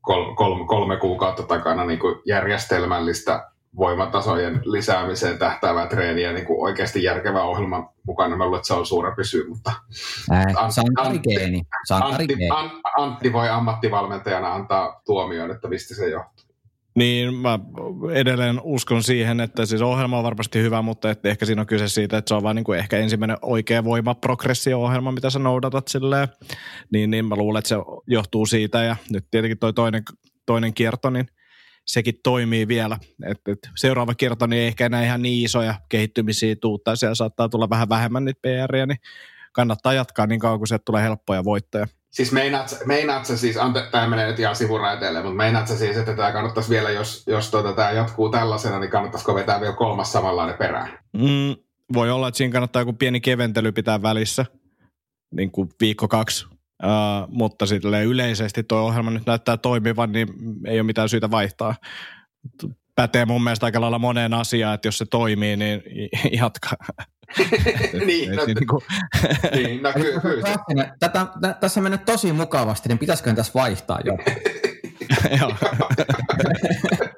kolme, 0.00 0.36
kolme, 0.36 0.66
kolme 0.66 0.96
kuukautta 0.96 1.42
takana 1.42 1.84
niin 1.84 1.98
kuin 1.98 2.14
järjestelmällistä 2.26 3.50
voimatasojen 3.76 4.60
lisäämiseen 4.64 5.38
tähtäävää 5.38 5.86
treeniä 5.86 6.32
niin 6.32 6.46
kuin 6.46 6.62
oikeasti 6.62 7.02
järkevä 7.02 7.42
ohjelma 7.42 7.92
mukana. 8.06 8.36
Mä 8.36 8.44
luulen, 8.44 8.58
että 8.58 8.66
se 8.66 8.74
on 8.74 8.86
suurempi 8.86 9.24
syy, 9.24 9.48
mutta 9.48 9.72
Antti, 10.56 11.30
Antti, 11.98 12.48
Antti 12.96 13.32
voi 13.32 13.48
ammattivalmentajana 13.48 14.54
antaa 14.54 15.02
tuomioon, 15.06 15.50
että 15.50 15.68
mistä 15.68 15.94
se 15.94 16.08
johtuu. 16.08 16.46
Niin, 16.96 17.34
mä 17.34 17.58
edelleen 18.12 18.60
uskon 18.62 19.02
siihen, 19.02 19.40
että 19.40 19.66
siis 19.66 19.82
ohjelma 19.82 20.18
on 20.18 20.24
varmasti 20.24 20.62
hyvä, 20.62 20.82
mutta 20.82 21.10
että 21.10 21.28
ehkä 21.28 21.46
siinä 21.46 21.60
on 21.60 21.66
kyse 21.66 21.88
siitä, 21.88 22.18
että 22.18 22.28
se 22.28 22.34
on 22.34 22.42
vain 22.42 22.54
niin 22.54 22.64
kuin 22.64 22.78
ehkä 22.78 22.98
ensimmäinen 22.98 23.36
oikea 23.42 23.84
voimaprogressio-ohjelma, 23.84 25.12
mitä 25.12 25.30
sä 25.30 25.38
noudatat 25.38 25.88
silleen. 25.88 26.28
Niin, 26.92 27.10
niin 27.10 27.24
mä 27.24 27.36
luulen, 27.36 27.58
että 27.58 27.68
se 27.68 27.76
johtuu 28.06 28.46
siitä 28.46 28.82
ja 28.82 28.96
nyt 29.10 29.26
tietenkin 29.30 29.58
toi 29.58 29.72
toinen, 29.72 30.02
toinen 30.46 30.74
kierto, 30.74 31.10
niin 31.10 31.26
sekin 31.86 32.14
toimii 32.22 32.68
vielä. 32.68 32.98
Et, 33.30 33.40
et 33.48 33.58
seuraava 33.76 34.14
kierto 34.14 34.46
niin 34.46 34.62
ei 34.62 34.66
ehkä 34.66 34.86
enää 34.86 35.04
ihan 35.04 35.22
niin 35.22 35.44
isoja 35.44 35.74
kehittymisiä 35.88 36.56
tuu, 36.56 36.78
tai 36.78 36.96
siellä 36.96 37.14
saattaa 37.14 37.48
tulla 37.48 37.70
vähän 37.70 37.88
vähemmän 37.88 38.24
niitä 38.24 38.40
PR, 38.42 38.86
niin 38.86 38.98
kannattaa 39.52 39.92
jatkaa 39.92 40.26
niin 40.26 40.40
kauan, 40.40 40.58
kun 40.58 40.66
sieltä 40.66 40.84
tulee 40.84 41.02
helppoja 41.02 41.44
voittoja. 41.44 41.86
Siis 42.10 42.32
meinaat, 42.32 42.76
meinaat 42.86 43.26
sä 43.26 43.36
siis, 43.36 43.56
ante, 43.56 43.88
tämä 43.90 44.08
menee 44.08 44.26
nyt 44.26 44.38
ihan 44.38 44.56
sivuraiteelle, 44.56 45.22
mutta 45.22 45.36
meinaat 45.36 45.68
sä 45.68 45.78
siis, 45.78 45.96
että 45.96 46.16
tämä 46.16 46.32
kannattaisi 46.32 46.70
vielä, 46.70 46.90
jos, 46.90 47.24
jos 47.26 47.50
tuota, 47.50 47.72
tämä 47.72 47.90
jatkuu 47.90 48.28
tällaisena, 48.28 48.78
niin 48.78 48.90
kannattaisiko 48.90 49.34
vetää 49.34 49.60
vielä 49.60 49.76
kolmas 49.76 50.12
samanlainen 50.12 50.58
perään? 50.58 50.98
Mm, 51.12 51.56
voi 51.94 52.10
olla, 52.10 52.28
että 52.28 52.38
siinä 52.38 52.52
kannattaa 52.52 52.82
joku 52.82 52.92
pieni 52.92 53.20
keventely 53.20 53.72
pitää 53.72 54.02
välissä, 54.02 54.46
niin 55.30 55.50
kuin 55.50 55.68
viikko 55.80 56.08
kaksi, 56.08 56.46
Uh, 56.84 57.28
mutta 57.28 57.66
sitten 57.66 58.04
yleisesti 58.04 58.62
tuo 58.62 58.78
ohjelma 58.78 59.10
nyt 59.10 59.26
näyttää 59.26 59.56
toimivan, 59.56 60.12
niin 60.12 60.28
ei 60.66 60.80
ole 60.80 60.86
mitään 60.86 61.08
syytä 61.08 61.30
vaihtaa. 61.30 61.74
Pätee 62.94 63.24
mun 63.24 63.44
mielestä 63.44 63.66
aika 63.66 63.80
lailla 63.80 63.98
moneen 63.98 64.34
asiaan, 64.34 64.74
että 64.74 64.88
jos 64.88 64.98
se 64.98 65.04
toimii, 65.10 65.56
niin 65.56 65.82
jatka. 66.32 66.70
niin, 68.06 68.36
no, 68.36 68.44
niin, 68.44 68.66
kuin... 68.66 68.82
niin, 69.54 69.82
no 69.82 69.92
kyllä, 69.92 70.20
kyllä. 70.20 70.94
Tätä, 71.00 71.26
tässä 71.60 71.80
on 71.80 71.82
mennyt 71.82 72.04
tosi 72.04 72.32
mukavasti, 72.32 72.88
niin 72.88 72.98
pitäisikö 72.98 73.32
tässä 73.32 73.52
vaihtaa 73.54 74.00
jo? 74.04 74.18
Joo. 75.40 75.52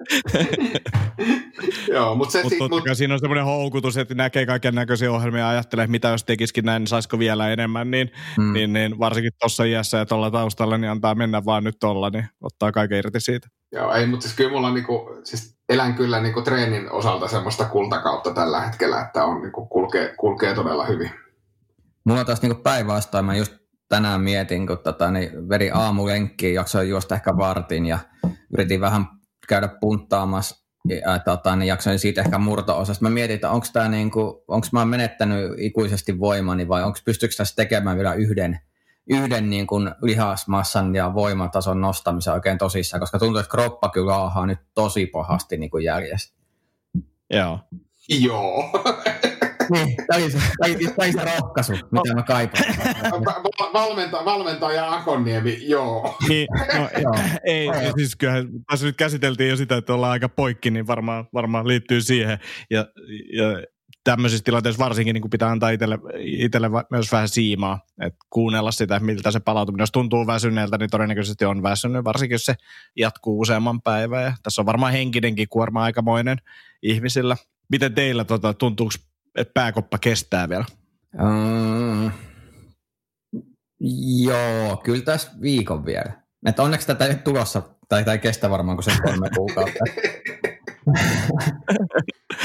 Joo, 1.94 2.14
mutta 2.14 2.32
se... 2.32 2.42
Mut 2.42 2.52
totta 2.58 2.88
mut... 2.88 2.96
siinä 2.96 3.14
on 3.14 3.20
semmoinen 3.20 3.44
houkutus, 3.44 3.96
että 3.96 4.14
näkee 4.14 4.46
kaiken 4.46 4.74
näköisiä 4.74 5.12
ohjelmia 5.12 5.40
ja 5.40 5.48
ajattelee, 5.48 5.82
että 5.82 5.90
mitä 5.90 6.08
jos 6.08 6.24
tekisikin 6.24 6.64
näin, 6.64 6.80
niin 6.80 6.88
saisiko 6.88 7.18
vielä 7.18 7.48
enemmän, 7.48 7.90
niin, 7.90 8.10
mm. 8.38 8.52
niin, 8.52 8.72
niin 8.72 8.98
varsinkin 8.98 9.32
tuossa 9.40 9.64
iässä 9.64 9.98
ja 9.98 10.06
tuolla 10.06 10.30
taustalla, 10.30 10.78
niin 10.78 10.90
antaa 10.90 11.14
mennä 11.14 11.44
vaan 11.44 11.64
nyt 11.64 11.76
tuolla, 11.80 12.10
niin 12.10 12.28
ottaa 12.40 12.72
kaiken 12.72 12.98
irti 12.98 13.20
siitä. 13.20 13.48
Joo, 13.72 13.94
ei, 13.94 14.06
mutta 14.06 14.22
siis 14.22 14.36
kyllä 14.36 14.50
mulla 14.50 14.72
niinku, 14.72 15.20
siis 15.24 15.58
elän 15.68 15.94
kyllä 15.94 16.20
niinku 16.20 16.42
treenin 16.42 16.92
osalta 16.92 17.28
semmoista 17.28 17.64
kultakautta 17.64 18.34
tällä 18.34 18.60
hetkellä, 18.60 19.00
että 19.00 19.24
on 19.24 19.42
niinku 19.42 19.66
kulkee, 19.66 20.14
kulkee 20.18 20.54
todella 20.54 20.86
hyvin. 20.86 21.10
Mulla 22.04 22.20
on 22.20 22.26
taas 22.26 22.42
niinku 22.42 22.62
päinvastoin, 22.62 23.24
mä 23.24 23.36
just 23.36 23.52
tänään 23.88 24.20
mietin, 24.20 24.66
kun 24.66 24.78
tota, 24.78 25.10
niin 25.10 25.48
veri 25.48 25.70
aamulenkkiin, 25.70 26.54
jaksoin 26.54 26.88
juosta 26.88 27.14
ehkä 27.14 27.36
vartin 27.36 27.86
ja 27.86 27.98
yritin 28.52 28.80
vähän 28.80 29.06
käydä 29.48 29.68
punttaamassa 29.68 30.68
ja 30.88 31.18
tota, 31.18 31.56
niin 31.56 31.68
jaksoin 31.68 31.98
siitä 31.98 32.20
ehkä 32.20 32.38
murto-osasta. 32.38 33.04
Mä 33.04 33.10
mietin, 33.10 33.34
että 33.34 33.50
onko 33.50 33.66
tämä 33.72 33.88
niinku, 33.88 34.44
onko 34.48 34.66
mä 34.72 34.84
menettänyt 34.84 35.52
ikuisesti 35.58 36.20
voimani 36.20 36.68
vai 36.68 36.82
onko 36.82 36.98
pystyykö 37.04 37.34
tässä 37.36 37.56
tekemään 37.56 37.96
vielä 37.96 38.14
yhden, 38.14 38.60
yhden 39.10 39.50
niin 39.50 39.66
kuin 39.66 39.90
lihasmassan 40.02 40.94
ja 40.94 41.14
voimatason 41.14 41.80
nostamisen 41.80 42.32
oikein 42.32 42.58
tosissaan, 42.58 43.00
koska 43.00 43.18
tuntuu, 43.18 43.38
että 43.40 43.50
kroppa 43.50 43.88
kyllä 43.88 44.12
laahaa 44.12 44.46
nyt 44.46 44.58
tosi 44.74 45.06
pahasti 45.06 45.56
niin 45.56 45.70
kuin 45.70 45.84
järjestä. 45.84 46.38
Joo. 47.30 47.58
Joo. 48.08 48.64
niin, 49.72 49.96
tämä 49.96 50.22
oli 50.22 50.30
se, 50.30 50.38
tämä 50.96 51.12
se 51.12 51.36
rohkaisu, 51.40 51.72
mitä 51.72 52.14
mä 52.14 52.22
kaipaan. 52.22 52.64
Valmenta, 53.72 54.24
valmentaja 54.24 54.90
Akonniemi, 54.90 55.58
joo. 55.68 56.16
Niin, 56.28 56.46
no, 56.74 56.88
joo. 57.02 57.18
ei, 57.44 57.66
joo. 57.66 57.92
siis 57.96 58.16
kyllähän 58.16 58.48
tässä 58.70 58.86
nyt 58.86 58.96
käsiteltiin 58.96 59.50
jo 59.50 59.56
sitä, 59.56 59.76
että 59.76 59.94
ollaan 59.94 60.12
aika 60.12 60.28
poikki, 60.28 60.70
niin 60.70 60.86
varmaan, 60.86 61.28
varmaan 61.34 61.68
liittyy 61.68 62.00
siihen. 62.00 62.38
Ja, 62.70 62.86
ja 63.32 63.62
tämmöisissä 64.04 64.44
tilanteissa 64.44 64.84
varsinkin 64.84 65.14
niin 65.14 65.30
pitää 65.30 65.48
antaa 65.48 65.70
itselle, 65.70 65.98
itselle 66.18 66.70
myös 66.90 67.12
vähän 67.12 67.28
siimaa, 67.28 67.80
että 68.02 68.18
kuunnella 68.30 68.70
sitä, 68.70 69.00
miltä 69.00 69.30
se 69.30 69.40
palautuminen, 69.40 69.82
jos 69.82 69.92
tuntuu 69.92 70.26
väsyneeltä, 70.26 70.78
niin 70.78 70.90
todennäköisesti 70.90 71.44
on 71.44 71.62
väsynyt, 71.62 72.04
varsinkin 72.04 72.34
jos 72.34 72.44
se 72.44 72.54
jatkuu 72.96 73.40
useamman 73.40 73.82
päivän. 73.82 74.22
Ja 74.22 74.32
tässä 74.42 74.62
on 74.62 74.66
varmaan 74.66 74.92
henkinenkin 74.92 75.48
kuorma 75.48 75.82
aikamoinen 75.82 76.38
ihmisillä. 76.82 77.36
Miten 77.70 77.94
teillä 77.94 78.24
tota, 78.24 78.54
tuntuuko 78.54 78.92
että 79.36 79.52
pääkoppa 79.54 79.98
kestää 79.98 80.48
vielä? 80.48 80.64
Mm, 81.22 82.10
joo, 84.24 84.76
kyllä 84.76 85.04
tässä 85.04 85.30
viikon 85.40 85.86
vielä. 85.86 86.12
Että 86.46 86.62
onneksi 86.62 86.86
tätä 86.86 87.04
ei 87.04 87.14
tulossa, 87.14 87.62
tai 87.88 88.04
tämä 88.04 88.12
ei 88.12 88.18
kestä 88.18 88.50
varmaan 88.50 88.76
kuin 88.76 88.84
se 88.84 89.00
kolme 89.02 89.30
kuukautta. 89.36 89.84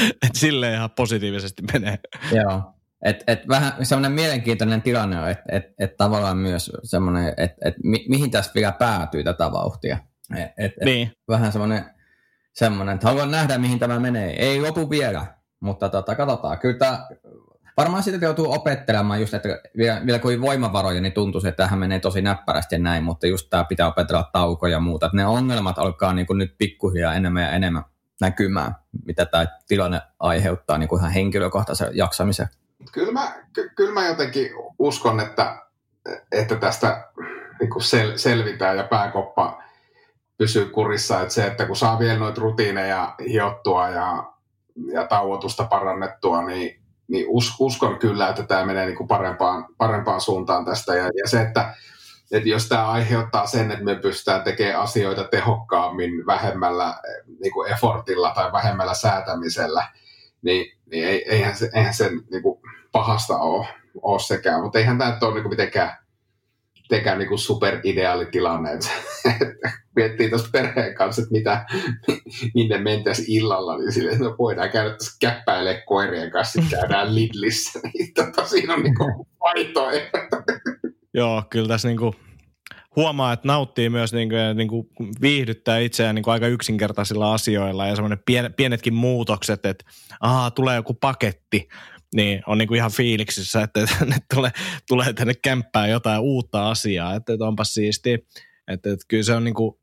et 0.27 0.35
silleen 0.35 0.73
ihan 0.73 0.91
positiivisesti 0.91 1.63
menee. 1.73 1.99
Joo. 2.31 2.73
Et, 3.05 3.23
et 3.27 3.47
vähän 3.47 3.85
semmoinen 3.85 4.11
mielenkiintoinen 4.11 4.81
tilanne 4.81 5.19
on, 5.19 5.29
että 5.29 5.43
et, 5.51 5.63
et 5.79 5.97
tavallaan 5.97 6.37
myös 6.37 6.71
semmoinen, 6.83 7.33
että 7.37 7.69
et 7.69 7.75
mi, 7.83 8.05
mihin 8.09 8.31
tästä 8.31 8.53
vielä 8.55 8.71
päätyy 8.71 9.23
tätä 9.23 9.51
vauhtia. 9.51 9.97
Et, 10.37 10.51
et, 10.57 10.73
niin. 10.85 11.07
et 11.07 11.13
vähän 11.27 11.51
semmoinen, 11.51 11.85
semmoinen, 12.53 12.95
että 12.95 13.07
haluan 13.07 13.31
nähdä, 13.31 13.57
mihin 13.57 13.79
tämä 13.79 13.99
menee. 13.99 14.33
Ei 14.33 14.61
lopu 14.61 14.89
vielä, 14.89 15.25
mutta 15.63 15.89
tota, 15.89 16.15
katsotaan. 16.15 16.59
Kyllä 16.59 16.77
tämä, 16.77 17.07
varmaan 17.77 18.03
sitä 18.03 18.25
joutuu 18.25 18.51
opettelemaan 18.51 19.19
just, 19.19 19.33
että 19.33 19.49
vielä, 19.77 20.01
vielä 20.05 20.19
kun 20.19 20.41
voimavaroja, 20.41 21.01
niin 21.01 21.13
tuntuu, 21.13 21.41
että 21.45 21.63
tähän 21.63 21.79
menee 21.79 21.99
tosi 21.99 22.21
näppärästi 22.21 22.75
ja 22.75 22.79
näin, 22.79 23.03
mutta 23.03 23.27
just 23.27 23.47
tämä 23.49 23.63
pitää 23.63 23.87
opetella 23.87 24.29
taukoja 24.33 24.71
ja 24.71 24.79
muuta. 24.79 25.05
Että 25.05 25.17
ne 25.17 25.25
ongelmat 25.25 25.79
alkaa 25.79 26.13
niin 26.13 26.27
kuin 26.27 26.37
nyt 26.37 26.55
pikkuhiljaa 26.57 27.13
enemmän 27.13 27.43
ja 27.43 27.51
enemmän 27.51 27.83
näkymään, 28.21 28.75
mitä 29.05 29.25
tämä 29.25 29.45
tilanne 29.67 30.01
aiheuttaa 30.19 30.77
niin 30.77 30.89
kuin 30.89 30.99
ihan 30.99 31.11
henkilökohtaisen 31.11 31.87
jaksamisen. 31.93 32.47
Kyllä 32.91 33.11
mä, 33.11 33.35
ky, 33.53 33.71
kyllä 33.75 33.93
mä 33.93 34.07
jotenkin 34.07 34.51
uskon, 34.79 35.19
että, 35.19 35.61
että 36.31 36.55
tästä 36.55 37.07
niin 37.59 37.81
sel, 37.81 38.17
selvitään 38.17 38.77
ja 38.77 38.83
pääkoppa 38.83 39.63
pysyy 40.37 40.65
kurissa. 40.65 41.21
Että 41.21 41.33
se, 41.33 41.47
että 41.47 41.65
kun 41.65 41.75
saa 41.75 41.99
vielä 41.99 42.19
noita 42.19 42.41
rutiineja 42.41 43.15
hiottua 43.29 43.89
ja, 43.89 44.32
ja 44.93 45.07
tauotusta 45.07 45.63
parannettua, 45.63 46.41
niin, 46.41 46.81
niin 47.07 47.25
us, 47.29 47.55
uskon 47.59 47.99
kyllä, 47.99 48.29
että 48.29 48.43
tämä 48.43 48.65
menee 48.65 48.85
niin 48.85 48.97
kuin 48.97 49.07
parempaan, 49.07 49.65
parempaan 49.77 50.21
suuntaan 50.21 50.65
tästä. 50.65 50.95
Ja, 50.95 51.03
ja 51.03 51.27
se, 51.29 51.41
että, 51.41 51.73
että 52.31 52.49
jos 52.49 52.69
tämä 52.69 52.87
aiheuttaa 52.87 53.47
sen, 53.47 53.71
että 53.71 53.83
me 53.83 53.95
pystytään 53.95 54.43
tekemään 54.43 54.79
asioita 54.79 55.23
tehokkaammin 55.23 56.25
vähemmällä 56.25 56.95
niin 57.41 57.53
kuin 57.53 57.71
effortilla 57.71 58.31
tai 58.35 58.51
vähemmällä 58.51 58.93
säätämisellä, 58.93 59.87
niin, 60.41 60.77
niin 60.91 61.21
eihän 61.25 61.57
se, 61.57 61.69
eihän 61.73 61.93
se 61.93 62.09
niin 62.31 62.43
kuin 62.43 62.61
pahasta 62.91 63.37
ole, 63.37 63.67
ole 64.01 64.19
sekään. 64.19 64.61
Mutta 64.61 64.79
eihän 64.79 64.97
tämä 64.97 65.17
ole 65.21 65.33
niin 65.33 65.43
kuin 65.43 65.53
mitenkään 65.53 66.02
mitenkään 66.89 67.19
niin 67.19 67.39
superideaali 67.39 68.25
tilanne. 68.25 68.71
Että, 68.71 68.89
miettii 69.95 70.29
tuossa 70.29 70.49
perheen 70.51 70.95
kanssa, 70.95 71.21
että 71.21 71.31
mitä, 71.31 71.65
minne 72.55 72.77
mentäisiin 72.77 73.37
illalla, 73.37 73.77
niin 73.77 73.91
sille, 73.91 74.11
että 74.11 74.23
no 74.23 74.35
voidaan 74.39 74.69
käydä 74.69 74.95
käppäilee 75.21 75.83
koirien 75.85 76.31
kanssa, 76.31 76.61
sitten 76.61 76.79
käydään 76.79 77.15
Lidlissä, 77.15 77.79
niin 77.93 78.13
tota, 78.13 78.47
siinä 78.47 78.73
on 78.73 78.83
niin 78.83 78.95
vaihtoehto. 79.39 80.17
Joo, 81.13 81.43
kyllä 81.49 81.67
tässä 81.67 81.87
niin 81.87 81.97
kuin 81.97 82.13
huomaa, 82.95 83.33
että 83.33 83.47
nauttii 83.47 83.89
myös 83.89 84.13
niin 84.13 84.29
kuin, 84.29 84.57
niin 84.57 84.67
kuin 84.67 84.87
viihdyttää 85.21 85.77
itseään 85.77 86.15
niin 86.15 86.23
kuin 86.23 86.31
aika 86.31 86.47
yksinkertaisilla 86.47 87.33
asioilla 87.33 87.87
ja 87.87 87.95
semmoinen 87.95 88.19
pien, 88.25 88.53
pienetkin 88.53 88.93
muutokset, 88.93 89.65
että 89.65 89.85
aha, 90.19 90.51
tulee 90.51 90.75
joku 90.75 90.93
paketti, 90.93 91.67
niin 92.13 92.41
on 92.47 92.57
niin 92.57 92.67
kuin 92.67 92.77
ihan 92.77 92.91
fiiliksissä, 92.91 93.61
että 93.61 93.85
tänne 93.99 94.15
tulee, 94.33 94.51
tulee 94.87 95.13
tänne 95.13 95.33
kämppään 95.33 95.89
jotain 95.89 96.21
uutta 96.21 96.69
asiaa, 96.69 97.15
että, 97.15 97.33
että 97.33 97.45
onpas 97.45 97.73
siistiä. 97.73 98.17
Että, 98.67 98.93
että 98.93 99.05
kyllä 99.07 99.23
se 99.23 99.33
on 99.33 99.43
niin 99.43 99.53
kuin, 99.53 99.75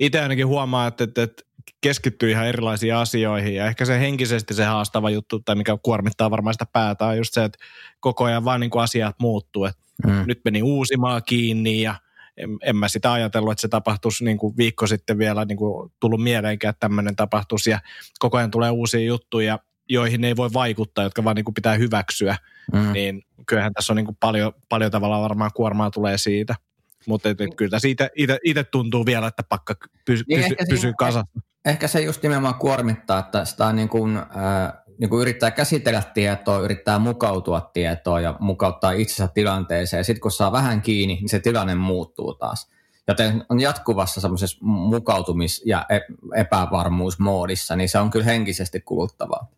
itse 0.00 0.20
ainakin 0.20 0.46
huomaa, 0.46 0.86
että, 0.86 1.04
että, 1.04 1.22
että 1.22 1.42
keskittyy 1.80 2.30
ihan 2.30 2.46
erilaisiin 2.46 2.94
asioihin 2.94 3.54
ja 3.54 3.66
ehkä 3.66 3.84
se 3.84 4.00
henkisesti 4.00 4.54
se 4.54 4.64
haastava 4.64 5.10
juttu 5.10 5.38
tai 5.38 5.54
mikä 5.54 5.78
kuormittaa 5.82 6.30
varmaan 6.30 6.54
sitä 6.54 6.66
päätä 6.72 7.06
on 7.06 7.16
just 7.16 7.34
se, 7.34 7.44
että 7.44 7.58
koko 8.00 8.24
ajan 8.24 8.44
vaan 8.44 8.60
niin 8.60 8.70
kuin 8.70 8.82
asiat 8.82 9.16
muuttuu. 9.20 9.64
Että 9.64 9.82
mm. 10.06 10.24
Nyt 10.26 10.40
meni 10.44 10.62
uusimaa 10.62 11.20
kiinni 11.20 11.82
ja 11.82 11.94
en, 12.36 12.58
en 12.62 12.76
mä 12.76 12.88
sitä 12.88 13.12
ajatellut, 13.12 13.52
että 13.52 13.62
se 13.62 13.68
tapahtuisi 13.68 14.24
niin 14.24 14.38
kuin 14.38 14.56
viikko 14.56 14.86
sitten 14.86 15.18
vielä 15.18 15.44
niin 15.44 15.58
kuin 15.58 15.92
tullut 16.00 16.22
mieleenkään, 16.22 16.70
että 16.70 16.80
tämmöinen 16.80 17.16
tapahtuisi 17.16 17.70
ja 17.70 17.80
koko 18.18 18.36
ajan 18.36 18.50
tulee 18.50 18.70
uusia 18.70 19.04
juttuja 19.04 19.58
joihin 19.88 20.24
ei 20.24 20.36
voi 20.36 20.50
vaikuttaa, 20.52 21.04
jotka 21.04 21.24
vaan 21.24 21.36
niin 21.36 21.44
kuin 21.44 21.54
pitää 21.54 21.74
hyväksyä, 21.74 22.36
mm. 22.72 22.92
niin 22.92 23.22
kyllähän 23.46 23.72
tässä 23.72 23.92
on 23.92 23.96
niin 23.96 24.06
kuin 24.06 24.16
paljon, 24.20 24.52
paljon 24.68 24.90
tavallaan 24.90 25.22
varmaan 25.22 25.50
kuormaa 25.54 25.90
tulee 25.90 26.18
siitä. 26.18 26.54
Mutta 27.06 27.28
kyllä 27.56 27.78
siitä 27.78 28.08
itse 28.44 28.64
tuntuu 28.64 29.06
vielä, 29.06 29.26
että 29.26 29.42
pakka 29.42 29.74
pysy, 30.04 30.24
niin 30.28 30.40
pysy, 30.42 30.56
pysyy 30.68 30.92
kasassa. 30.98 31.40
Ehkä 31.64 31.88
se 31.88 32.00
just 32.00 32.22
nimenomaan 32.22 32.54
kuormittaa, 32.54 33.18
että 33.18 33.44
sitä 33.44 33.72
niin 33.72 33.88
kuin, 33.88 34.16
äh, 34.16 34.72
niin 34.98 35.10
kuin 35.10 35.20
yrittää 35.20 35.50
käsitellä 35.50 36.02
tietoa, 36.14 36.58
yrittää 36.58 36.98
mukautua 36.98 37.70
tietoa 37.72 38.20
ja 38.20 38.36
mukauttaa 38.40 38.92
itsensä 38.92 39.28
tilanteeseen. 39.34 40.04
Sitten 40.04 40.20
kun 40.20 40.30
saa 40.30 40.52
vähän 40.52 40.82
kiinni, 40.82 41.14
niin 41.14 41.28
se 41.28 41.40
tilanne 41.40 41.74
muuttuu 41.74 42.34
taas. 42.34 42.70
Joten 43.08 43.44
on 43.48 43.60
jatkuvassa 43.60 44.20
semmoisessa 44.20 44.58
mukautumis- 44.64 45.62
ja 45.64 45.86
e-, 45.88 46.40
epävarmuusmoodissa, 46.40 47.76
niin 47.76 47.88
se 47.88 47.98
on 47.98 48.10
kyllä 48.10 48.24
henkisesti 48.24 48.80
kuluttavaa. 48.80 49.50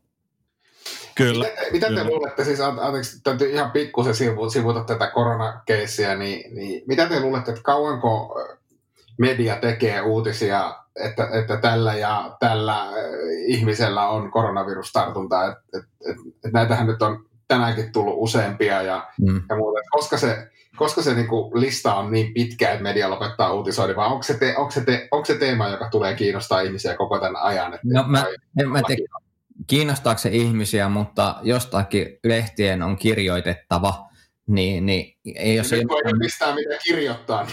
Kyllä. 1.21 1.45
Mitä, 1.45 1.62
mitä 1.73 1.87
te 1.87 1.95
Kyllä. 1.95 2.11
luulette, 2.11 2.45
siis 2.45 2.61
anteeksi, 2.61 3.21
täytyy 3.23 3.50
ihan 3.50 3.71
pikkusen 3.71 4.15
sivu, 4.15 4.50
sivuta 4.50 4.85
tätä 4.85 5.06
koronakeissiä, 5.06 6.17
niin, 6.17 6.54
niin 6.54 6.83
mitä 6.87 7.06
te 7.06 7.21
luulette, 7.21 7.50
että 7.50 7.63
kauanko 7.63 8.35
media 9.19 9.56
tekee 9.56 10.00
uutisia, 10.00 10.75
että, 11.04 11.28
että 11.33 11.56
tällä 11.56 11.95
ja 11.95 12.37
tällä 12.41 12.87
ihmisellä 13.47 14.09
on 14.09 14.30
koronavirustartunta, 14.30 15.47
että 15.47 15.63
et, 15.78 15.85
et, 16.11 16.17
et 16.45 16.52
näitähän 16.52 16.87
nyt 16.87 17.02
on 17.02 17.25
tänäänkin 17.49 17.93
tullut 17.93 18.15
useampia 18.17 18.83
ja, 18.83 19.06
mm. 19.21 19.43
ja 19.49 19.56
muuta. 19.56 19.80
Koska 19.91 20.19
se, 20.19 20.49
koska 20.76 21.02
se 21.02 21.15
niinku 21.15 21.50
lista 21.54 21.95
on 21.95 22.13
niin 22.13 22.35
pitkä, 22.35 22.71
että 22.71 22.83
media 22.83 23.11
lopettaa 23.11 23.52
uutisoida, 23.52 23.97
vai 23.97 24.06
onko 24.06 24.23
se, 24.23 24.35
te, 24.35 24.54
onko, 24.56 24.71
se 24.71 24.85
te, 24.85 25.09
onko 25.11 25.25
se 25.25 25.35
teema, 25.35 25.69
joka 25.69 25.89
tulee 25.91 26.15
kiinnostaa 26.15 26.61
ihmisiä 26.61 26.97
koko 26.97 27.19
tämän 27.19 27.43
ajan? 27.43 27.75
Että 27.75 27.87
no, 27.93 28.04
mä, 28.06 28.25
en, 28.61 28.71
mä 28.71 28.80
te, 28.87 28.97
kiinnostaako 29.71 30.19
se 30.19 30.28
ihmisiä, 30.28 30.89
mutta 30.89 31.37
jostakin 31.43 32.06
lehtien 32.25 32.83
on 32.83 32.97
kirjoitettava, 32.97 34.09
niin, 34.49 34.87
niin 34.87 35.15
ei 35.35 35.56
jos... 35.56 35.73
Ei 35.73 35.89
voi 35.89 36.13
mistään 36.19 36.54
mitä 36.54 36.75
kirjoittaa. 36.85 37.47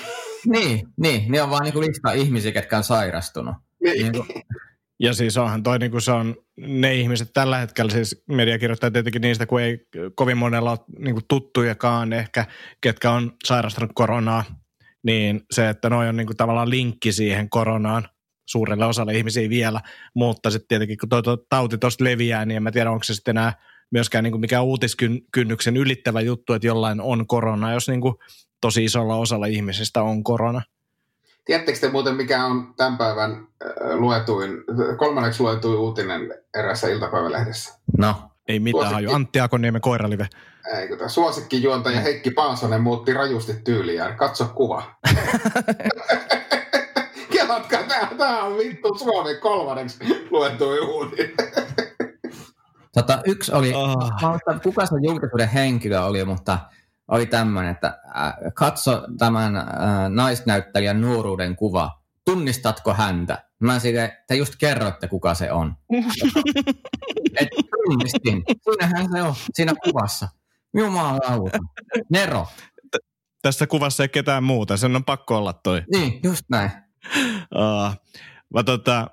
Niin, 0.45 0.87
niin, 1.01 1.31
ne 1.31 1.41
on 1.41 1.49
vaan 1.49 1.63
niin 1.63 1.79
lista 1.79 2.11
ihmisiä, 2.11 2.51
ketkä 2.51 2.77
on 2.77 2.83
sairastunut. 2.83 3.55
Niin. 3.83 4.11
Niin 4.11 4.25
ja 4.99 5.13
siis 5.13 5.37
onhan 5.37 5.63
toi, 5.63 5.79
niin 5.79 5.91
kuin 5.91 6.01
se 6.01 6.11
on 6.11 6.35
ne 6.57 6.95
ihmiset 6.95 7.29
tällä 7.33 7.57
hetkellä, 7.57 7.91
siis 7.91 8.23
media 8.27 8.59
kirjoittaa 8.59 8.91
tietenkin 8.91 9.21
niistä, 9.21 9.45
kun 9.45 9.61
ei 9.61 9.79
kovin 10.15 10.37
monella 10.37 10.71
ole 10.71 10.79
niin 10.99 11.15
kuin 11.15 11.25
tuttujakaan 11.27 12.13
ehkä, 12.13 12.45
ketkä 12.81 13.11
on 13.11 13.31
sairastunut 13.45 13.91
koronaa, 13.95 14.43
niin 15.03 15.41
se, 15.51 15.69
että 15.69 15.89
noi 15.89 16.09
on 16.09 16.17
niin 16.17 16.27
kuin 16.27 16.37
tavallaan 16.37 16.69
linkki 16.69 17.11
siihen 17.11 17.49
koronaan, 17.49 18.09
suurelle 18.49 18.85
osalle 18.85 19.13
ihmisiä 19.13 19.49
vielä, 19.49 19.81
mutta 20.13 20.51
sitten 20.51 20.67
tietenkin 20.67 20.97
kun 20.97 21.09
tuo, 21.09 21.37
tauti 21.49 21.77
tuosta 21.77 22.03
leviää, 22.03 22.45
niin 22.45 22.55
en 22.55 22.63
mä 22.63 22.71
tiedä, 22.71 22.91
onko 22.91 23.03
se 23.03 23.13
sitten 23.13 23.37
enää 23.37 23.53
myöskään 23.91 24.23
niin 24.23 24.31
kuin 24.31 24.41
mikä 24.41 24.61
uutiskynnyksen 24.61 25.77
ylittävä 25.77 26.21
juttu, 26.21 26.53
että 26.53 26.67
jollain 26.67 27.01
on 27.01 27.27
korona, 27.27 27.73
jos 27.73 27.87
niin 27.87 28.01
kuin 28.01 28.15
tosi 28.61 28.85
isolla 28.85 29.15
osalla 29.15 29.45
ihmisistä 29.45 30.01
on 30.01 30.23
korona. 30.23 30.61
Tiedättekö 31.45 31.79
te 31.79 31.89
muuten, 31.89 32.15
mikä 32.15 32.45
on 32.45 32.73
tämän 32.77 32.97
päivän 32.97 33.31
äh, 33.31 33.39
luetuin, 33.93 34.49
kolmanneksi 34.97 35.43
luetuin 35.43 35.79
uutinen 35.79 36.33
erässä 36.59 36.87
iltapäivälehdessä? 36.87 37.79
No. 37.97 38.15
Ei 38.47 38.59
mitään 38.59 38.83
Suosikki... 38.83 39.05
haju. 39.05 39.15
Antti 39.15 39.39
Akoniemen 39.39 39.81
koiralive. 39.81 40.27
Ei, 40.75 40.87
kun 40.87 41.09
suosikkijuontaja 41.09 42.01
Heikki 42.01 42.31
Paasonen 42.31 42.81
muutti 42.81 43.13
rajusti 43.13 43.53
tyyliään. 43.63 44.17
Katso 44.17 44.45
kuva. 44.55 44.95
Kelatkaa, 47.33 47.76
tää, 47.99 48.17
tää 48.17 48.43
on 48.43 48.57
vittu 48.57 48.97
Suomen 48.97 49.39
kolmanneksi 49.39 49.97
luettu 50.31 50.65
uutinen. 50.69 51.33
Tota, 52.93 53.21
yksi 53.25 53.51
oli, 53.51 53.73
oh. 53.73 53.95
kuka 54.63 54.85
se 54.85 54.95
julkisuuden 55.01 55.49
henkilö 55.49 56.01
oli, 56.01 56.25
mutta 56.25 56.59
oli 57.07 57.25
tämmöinen, 57.25 57.71
että 57.71 57.99
äh, 58.17 58.33
katso 58.53 59.03
tämän 59.17 59.55
äh, 59.55 59.65
naisnäyttelijän 60.09 61.01
nuoruuden 61.01 61.55
kuva. 61.55 62.01
Tunnistatko 62.25 62.93
häntä? 62.93 63.43
Mä 63.59 63.79
sille, 63.79 64.17
te 64.27 64.35
just 64.35 64.53
kerrotte, 64.59 65.07
kuka 65.07 65.33
se 65.33 65.51
on. 65.51 65.75
Et 67.41 67.47
tunnistin. 67.85 68.43
Siinähän 68.63 69.07
se 69.11 69.21
on, 69.21 69.35
siinä 69.53 69.73
kuvassa. 69.83 70.27
Jumalauta. 70.77 71.57
Nero. 72.09 72.47
Tässä 73.41 73.67
kuvassa 73.67 74.03
ei 74.03 74.09
ketään 74.09 74.43
muuta, 74.43 74.77
sen 74.77 74.95
on 74.95 75.03
pakko 75.03 75.37
olla 75.37 75.53
toi. 75.53 75.83
Niin, 75.91 76.19
just 76.23 76.45
näin 76.49 76.71
uh, 77.55 77.95
mä 78.53 78.63
tota, 78.63 79.07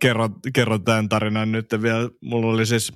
kerron, 0.00 0.34
kerron 0.54 0.84
tämän 0.84 1.08
tarinan 1.08 1.52
nyt 1.52 1.66
vielä. 1.82 2.08
Mulla 2.20 2.52
oli 2.52 2.66
siis 2.66 2.92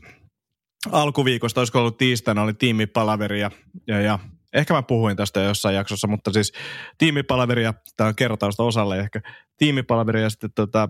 alkuviikosta, 0.92 1.60
olisiko 1.60 1.78
ollut 1.78 1.98
tiistaina, 1.98 2.42
oli 2.42 2.54
tiimipalaveri 2.54 3.40
ja, 3.40 3.50
ja, 3.86 4.00
ja 4.00 4.18
ehkä 4.52 4.74
mä 4.74 4.82
puhuin 4.82 5.16
tästä 5.16 5.40
jossain 5.40 5.76
jaksossa, 5.76 6.06
mutta 6.06 6.32
siis 6.32 6.52
tiimipalaveri 6.98 7.62
ja 7.62 7.74
tämä 7.96 8.08
on 8.08 8.16
kertausta 8.16 8.62
osalle 8.62 9.00
ehkä 9.00 9.20
tiimipalaveri 9.56 10.22
ja 10.22 10.30
sitten 10.30 10.52
tota, 10.54 10.88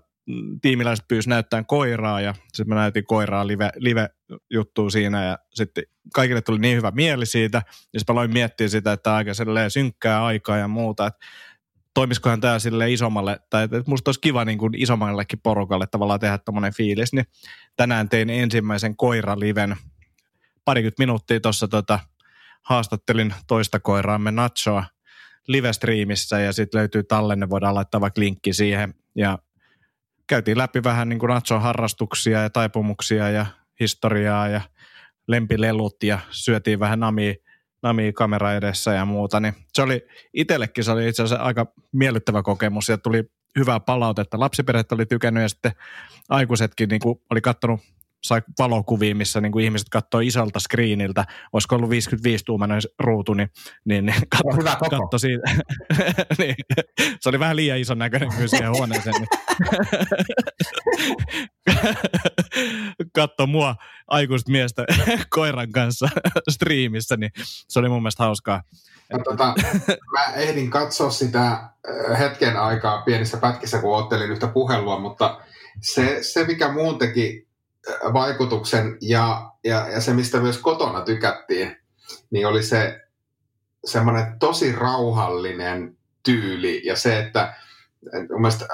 tiimiläiset 0.62 1.09
pyysi 1.09 1.29
näyttää 1.29 1.64
koiraa 1.64 2.21
ja 2.21 2.35
sitten 2.53 2.69
mä 2.69 2.75
näytin 2.75 3.05
koiraa 3.05 3.47
live, 3.47 3.71
live-juttua 3.77 4.90
siinä 4.90 5.25
ja 5.25 5.38
sitten 5.55 5.85
kaikille 6.14 6.40
tuli 6.40 6.59
niin 6.59 6.77
hyvä 6.77 6.90
mieli 6.90 7.27
siitä 7.27 7.62
ja 7.93 8.01
sitten 8.01 8.14
mä 8.14 8.21
aloin 8.21 8.33
miettiä 8.33 8.69
sitä, 8.69 8.93
että 8.93 9.14
aika 9.14 9.31
synkkää 9.69 10.25
aikaa 10.25 10.57
ja 10.57 10.69
muuta, 10.69 11.07
että 11.07 11.27
toimisikohan 11.95 12.41
tämä 12.41 12.59
sille 12.59 12.93
isommalle, 12.93 13.41
tai 13.51 13.65
että 13.65 13.83
musta 13.87 14.09
olisi 14.09 14.21
kiva 14.21 14.45
niin 14.45 14.59
kuin 14.59 14.75
isommallekin 14.75 15.41
porukalle 15.43 15.87
tavallaan 15.87 16.21
tehdä 16.21 16.39
tämmöinen 16.39 16.75
fiilis, 16.75 17.13
niin 17.13 17.27
tänään 17.77 18.09
tein 18.09 18.31
ensimmäisen 18.31 18.97
koiraliven. 18.97 19.77
Parikymmentä 20.65 21.03
minuuttia 21.03 21.41
tuossa 21.41 21.69
tota, 21.69 21.99
haastattelin 22.63 23.35
toista 23.47 23.81
koiraamme 23.81 24.31
Nachoa 24.31 24.85
live-striimissä 25.49 26.41
ja 26.41 26.53
sitten 26.53 26.79
löytyy 26.79 27.03
tallenne, 27.03 27.51
voidaan 27.51 27.75
laittaa 27.75 28.01
vaikka 28.01 28.21
linkki 28.21 28.53
siihen 28.53 28.95
ja 29.15 29.39
käytiin 30.27 30.59
läpi 30.59 30.83
vähän 30.85 31.09
niin 31.09 31.19
kuin 31.19 31.31
Nachon 31.31 31.63
harrastuksia 31.63 32.43
ja 32.43 32.51
taipumuksia 32.51 33.31
ja 33.31 33.47
historiaa 33.81 34.49
ja 34.49 34.61
lempilelut 35.29 36.03
ja 36.03 36.19
syötiin 36.31 36.81
vähän 36.81 37.01
namia 37.01 37.35
Nami 37.85 38.12
kamera 38.12 38.55
edessä 38.55 38.92
ja 38.92 39.05
muuta, 39.05 39.40
niin 39.40 39.55
se 39.73 39.83
oli 39.83 40.07
itsellekin 40.35 40.85
se 40.85 40.90
oli 40.90 41.09
itse 41.09 41.23
asiassa 41.23 41.44
aika 41.44 41.66
miellyttävä 41.92 42.42
kokemus 42.42 42.88
ja 42.88 42.99
tuli 42.99 43.25
hyvää 43.59 43.81
palautetta. 43.81 44.40
Lapsiperheet 44.40 44.92
oli 44.92 45.07
tykännyt 45.07 45.42
ja 45.42 45.49
sitten 45.49 45.73
aikuisetkin 46.29 46.88
niin 46.88 47.01
kuin 47.01 47.20
oli 47.31 47.40
katsonut 47.40 47.81
sai 48.25 48.43
valokuvia, 48.59 49.15
missä 49.15 49.41
niin 49.41 49.53
kuin 49.53 49.65
ihmiset 49.65 49.89
katsoo 49.89 50.21
isolta 50.21 50.61
screeniltä, 50.61 51.25
olisiko 51.53 51.77
ollut 51.77 51.91
55-tuumainen 51.91 52.81
ruutu, 52.99 53.35
niin, 53.35 53.51
niin, 53.85 54.07
niin 54.07 54.17
katso, 54.37 54.57
Hyvä 54.61 54.77
koko. 54.77 55.01
katso 55.01 55.19
siitä. 55.19 55.51
niin, 56.39 56.55
se 57.21 57.29
oli 57.29 57.39
vähän 57.39 57.57
liian 57.57 57.79
ison 57.79 57.99
näköinen 57.99 58.29
kyllä 58.29 58.49
siihen 58.49 58.71
huoneeseen. 58.71 59.15
Niin. 59.15 59.29
katso 63.15 63.47
mua 63.47 63.77
aikuista 64.07 64.53
miestä 64.53 64.85
koiran 65.31 65.73
kanssa 65.73 66.09
striimissä, 66.51 67.17
niin 67.17 67.31
se 67.45 67.79
oli 67.79 67.89
mun 67.89 68.03
mielestä 68.03 68.23
hauskaa. 68.23 68.63
No, 69.13 69.19
tota, 69.19 69.55
mä 70.13 70.25
ehdin 70.35 70.71
katsoa 70.71 71.11
sitä 71.11 71.47
äh, 71.47 71.71
hetken 72.19 72.57
aikaa 72.57 73.03
pienissä 73.03 73.37
pätkissä, 73.37 73.79
kun 73.79 73.97
ottelin 73.97 74.31
yhtä 74.31 74.47
puhelua, 74.47 74.99
mutta 74.99 75.41
se, 75.81 76.19
se 76.23 76.45
mikä 76.45 76.73
muun 76.73 76.99
teki 76.99 77.49
vaikutuksen 78.12 78.97
ja, 79.01 79.51
ja, 79.64 79.88
ja 79.88 80.01
se, 80.01 80.12
mistä 80.14 80.40
myös 80.40 80.59
kotona 80.59 81.01
tykättiin, 81.01 81.77
niin 82.31 82.47
oli 82.47 82.62
se 82.62 83.01
semmoinen 83.85 84.38
tosi 84.38 84.73
rauhallinen 84.73 85.97
tyyli 86.23 86.83
ja 86.85 86.97
se, 86.97 87.18
että 87.18 87.55
mun 88.31 88.40
mielestä 88.40 88.66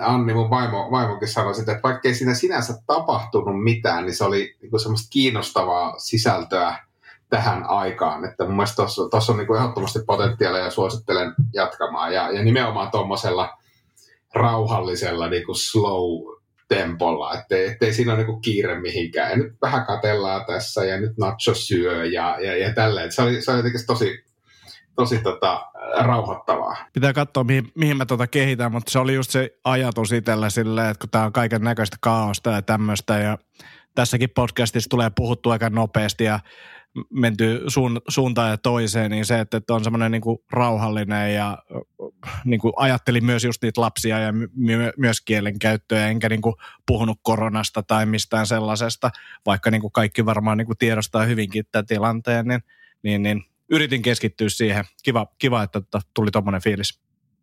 Anni, 0.00 0.34
mun 0.34 0.50
vaimo, 0.50 0.90
vaimokin 0.90 1.28
sanoi 1.28 1.54
sitä, 1.54 1.72
että 1.72 1.88
vaikkei 1.88 2.14
siinä 2.14 2.34
sinänsä 2.34 2.74
tapahtunut 2.86 3.62
mitään, 3.62 4.04
niin 4.04 4.14
se 4.14 4.24
oli 4.24 4.56
niin 4.62 4.80
semmoista 4.80 5.08
kiinnostavaa 5.10 5.98
sisältöä 5.98 6.78
tähän 7.28 7.64
aikaan. 7.64 8.24
Että 8.24 8.44
mun 8.44 8.56
mielestä 8.56 8.82
tuossa 9.10 9.32
on 9.32 9.38
niin 9.38 9.46
kuin 9.46 9.58
ehdottomasti 9.58 9.98
potentiaalia 10.06 10.64
ja 10.64 10.70
suosittelen 10.70 11.34
jatkamaan. 11.52 12.14
Ja, 12.14 12.30
ja 12.32 12.42
nimenomaan 12.42 12.90
tuommoisella 12.90 13.58
rauhallisella 14.34 15.28
niin 15.28 15.46
kuin 15.46 15.56
slow 15.56 16.35
tempolla, 16.68 17.34
ettei, 17.34 17.66
ettei 17.66 17.92
siinä 17.92 18.14
ole 18.14 18.24
niin 18.24 18.40
kiire 18.40 18.80
mihinkään. 18.80 19.30
Ja 19.30 19.36
nyt 19.36 19.52
vähän 19.62 19.86
katellaan 19.86 20.44
tässä 20.46 20.84
ja 20.84 21.00
nyt 21.00 21.18
Nacho 21.18 21.54
syö 21.54 22.04
ja, 22.04 22.38
ja, 22.40 22.56
ja 22.56 22.74
tälleen. 22.74 23.12
Se 23.12 23.22
oli, 23.22 23.42
se 23.42 23.50
oli 23.50 23.58
jotenkin 23.58 23.86
tosi, 23.86 24.24
tosi 24.96 25.18
tota, 25.18 25.66
rauhoittavaa. 25.98 26.76
Pitää 26.92 27.12
katsoa, 27.12 27.44
mihin, 27.44 27.72
mihin 27.74 27.96
mä 27.96 28.06
tota 28.06 28.26
kehitän, 28.26 28.72
mutta 28.72 28.92
se 28.92 28.98
oli 28.98 29.14
just 29.14 29.30
se 29.30 29.50
ajatus 29.64 30.12
itsellä 30.12 30.50
silleen, 30.50 30.90
että 30.90 31.00
kun 31.00 31.10
tää 31.10 31.24
on 31.24 31.32
kaiken 31.32 31.62
näköistä 31.62 31.96
kaaosta 32.00 32.50
ja 32.50 32.62
tämmöistä 32.62 33.18
ja 33.18 33.38
tässäkin 33.94 34.30
podcastissa 34.30 34.90
tulee 34.90 35.10
puhuttua 35.16 35.52
aika 35.52 35.70
nopeasti 35.70 36.24
ja 36.24 36.40
menty 37.10 37.62
suun, 37.66 38.00
suuntaan 38.08 38.50
ja 38.50 38.58
toiseen, 38.58 39.10
niin 39.10 39.24
se, 39.24 39.40
että, 39.40 39.56
että 39.56 39.74
on 39.74 39.84
semmoinen 39.84 40.12
niin 40.12 40.22
rauhallinen 40.52 41.34
ja 41.34 41.58
niin 42.44 42.60
kuin 42.60 42.72
ajattelin 42.76 43.24
myös 43.24 43.44
just 43.44 43.62
niitä 43.62 43.80
lapsia 43.80 44.18
ja 44.18 44.32
my, 44.32 44.92
myös 44.96 45.20
kielen 45.20 45.58
käyttöä, 45.58 46.08
enkä 46.08 46.28
niin 46.28 46.42
kuin 46.42 46.54
puhunut 46.86 47.18
koronasta 47.22 47.82
tai 47.82 48.06
mistään 48.06 48.46
sellaisesta, 48.46 49.10
vaikka 49.46 49.70
niin 49.70 49.80
kuin 49.80 49.92
kaikki 49.92 50.26
varmaan 50.26 50.58
niin 50.58 50.66
kuin 50.66 50.78
tiedostaa 50.78 51.24
hyvinkin 51.24 51.64
tämän 51.72 51.86
tilanteen, 51.86 52.46
niin, 52.46 52.60
niin, 53.02 53.22
niin 53.22 53.44
yritin 53.70 54.02
keskittyä 54.02 54.48
siihen. 54.48 54.84
Kiva, 55.02 55.26
kiva 55.38 55.62
että 55.62 55.80
tuli 56.14 56.30
tuommoinen 56.30 56.62
fiilis. 56.62 57.00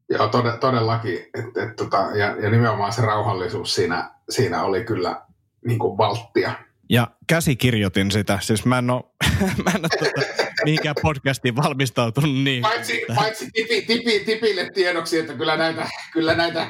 Joo, 0.10 0.28
tod- 0.28 0.58
todellakin. 0.60 1.20
Et, 1.20 1.58
et, 1.58 1.76
tota, 1.76 1.98
ja, 1.98 2.36
ja 2.42 2.50
nimenomaan 2.50 2.94
se 2.94 3.02
rauhallisuus 3.02 3.76
siinä, 3.76 4.12
siinä 4.30 4.64
oli 4.64 4.84
kyllä 4.84 5.22
niin 5.68 5.80
kuin 5.80 5.98
valttia. 5.98 6.54
Ja 6.90 7.08
käsikirjoitin 7.28 8.12
sitä, 8.12 8.40
siis 8.42 8.66
mä 8.66 8.78
en 8.78 8.90
ole, 8.90 9.04
mä 9.66 9.72
en 9.76 9.80
ole 9.80 9.90
tuota, 10.00 10.22
mihinkään 10.66 10.96
podcastiin 11.02 11.56
valmistautunut 11.56 12.36
niin. 12.36 12.62
Paitsi, 12.62 13.02
paitsi 13.16 13.52
tipi, 13.54 13.82
tipi, 13.82 14.20
tipille 14.20 14.70
tiedoksi, 14.74 15.20
että 15.20 15.34
kyllä 15.34 15.58
näitä, 15.58 15.90
kyllä 16.14 16.36
näitä 16.36 16.68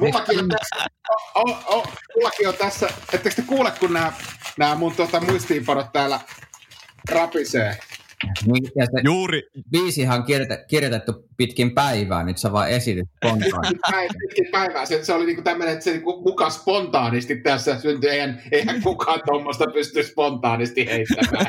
mullakin 0.00 0.38
on 0.38 0.48
tässä, 0.48 0.90
oh, 1.34 1.92
mullakin 2.16 2.48
on 2.48 2.54
tässä, 2.54 2.88
ettekö 3.12 3.36
te 3.36 3.42
kuule, 3.42 3.72
kun 3.80 3.92
nämä, 3.92 4.12
nämä 4.58 4.74
mun 4.74 4.96
tuota, 4.96 5.20
muistiinpanot 5.20 5.92
täällä 5.92 6.20
rapisee. 7.10 7.78
Niin, 8.46 8.64
ja 8.76 8.86
se 8.86 9.00
Juuri, 9.04 9.42
biisihan 9.70 10.18
on 10.20 10.26
kirjoitettu, 10.26 10.66
kirjoitettu 10.68 11.12
pitkin 11.36 11.74
päivää, 11.74 12.22
nyt 12.22 12.38
sä 12.38 12.52
vaan 12.52 12.70
esitit 12.70 13.08
spontaan. 13.16 13.74
Pitkin 14.28 14.46
päivää. 14.52 14.86
Se, 14.86 15.04
se 15.04 15.12
oli 15.12 15.26
niinku 15.26 15.42
tämmöinen, 15.42 15.72
että 15.72 15.84
se 15.84 15.90
niinku 15.90 16.22
muka 16.22 16.50
spontaanisti 16.50 17.36
tässä 17.36 17.80
syntyi. 17.80 18.10
Eihän, 18.10 18.42
eihän 18.52 18.82
kukaan 18.82 19.20
tuommoista 19.26 19.64
pysty 19.72 20.02
spontaanisti 20.02 20.86
heittämään. 20.86 21.46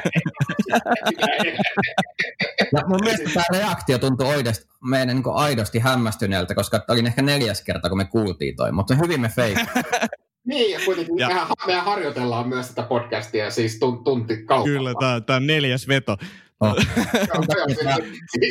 Ja 2.73 2.81
mun 2.88 2.99
mielestä 3.03 3.29
tämä 3.33 3.59
reaktio 3.59 3.97
tuntui 3.97 4.27
oidosti, 4.27 4.65
meidän 4.89 5.15
niin 5.15 5.23
aidosti 5.33 5.79
hämmästyneeltä, 5.79 6.55
koska 6.55 6.85
oli 6.89 6.99
ehkä 6.99 7.21
neljäs 7.21 7.61
kerta, 7.61 7.89
kun 7.89 7.97
me 7.97 8.05
kuultiin 8.05 8.55
toi, 8.55 8.71
mutta 8.71 8.95
hyvin 8.95 9.21
me 9.21 9.29
fake. 9.29 9.65
Niin, 10.45 10.71
ja 10.71 10.79
kuitenkin 10.85 11.17
ja. 11.17 11.27
Mehän, 11.27 11.47
mehän 11.67 11.85
harjoitellaan 11.85 12.49
myös 12.49 12.67
tätä 12.67 12.83
podcastia, 12.83 13.51
siis 13.51 13.79
tunti 14.03 14.38
kaupalla. 14.38 14.77
kyllä, 14.77 14.93
tämä, 14.99 15.21
tämä 15.21 15.38
on 15.38 15.47
neljäs 15.47 15.88
veto. 15.88 16.17
Oh. 16.61 16.75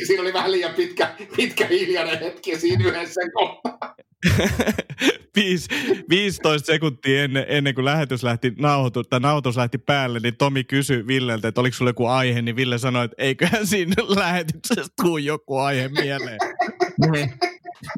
siinä 0.06 0.22
oli 0.22 0.32
vähän 0.32 0.52
liian 0.52 0.74
pitkä, 0.74 1.14
pitkä 1.36 1.66
hiljainen 1.66 2.18
hetki 2.18 2.58
siinä 2.58 2.84
yhdessä 2.88 3.20
kohtaa. 3.34 3.94
15 6.10 6.66
sekuntia 6.66 7.24
ennen, 7.24 7.44
ennen 7.48 7.74
kuin 7.74 7.84
lähetys 7.84 8.22
lähti 8.22 8.52
nauhoitus, 8.58 9.08
tai 9.08 9.20
nauhoitus 9.20 9.56
lähti 9.56 9.78
päälle, 9.78 10.18
niin 10.18 10.36
Tomi 10.36 10.64
kysyi 10.64 11.06
Villeltä, 11.06 11.48
että 11.48 11.60
oliko 11.60 11.74
sulla 11.76 11.88
joku 11.88 12.06
aihe, 12.06 12.42
niin 12.42 12.56
Ville 12.56 12.78
sanoi, 12.78 13.04
että 13.04 13.14
eiköhän 13.18 13.66
siinä 13.66 13.94
lähetyksessä 14.20 14.92
tule 15.02 15.20
joku 15.20 15.58
aihe 15.58 15.88
mieleen. 15.88 16.38
niin. 17.12 17.32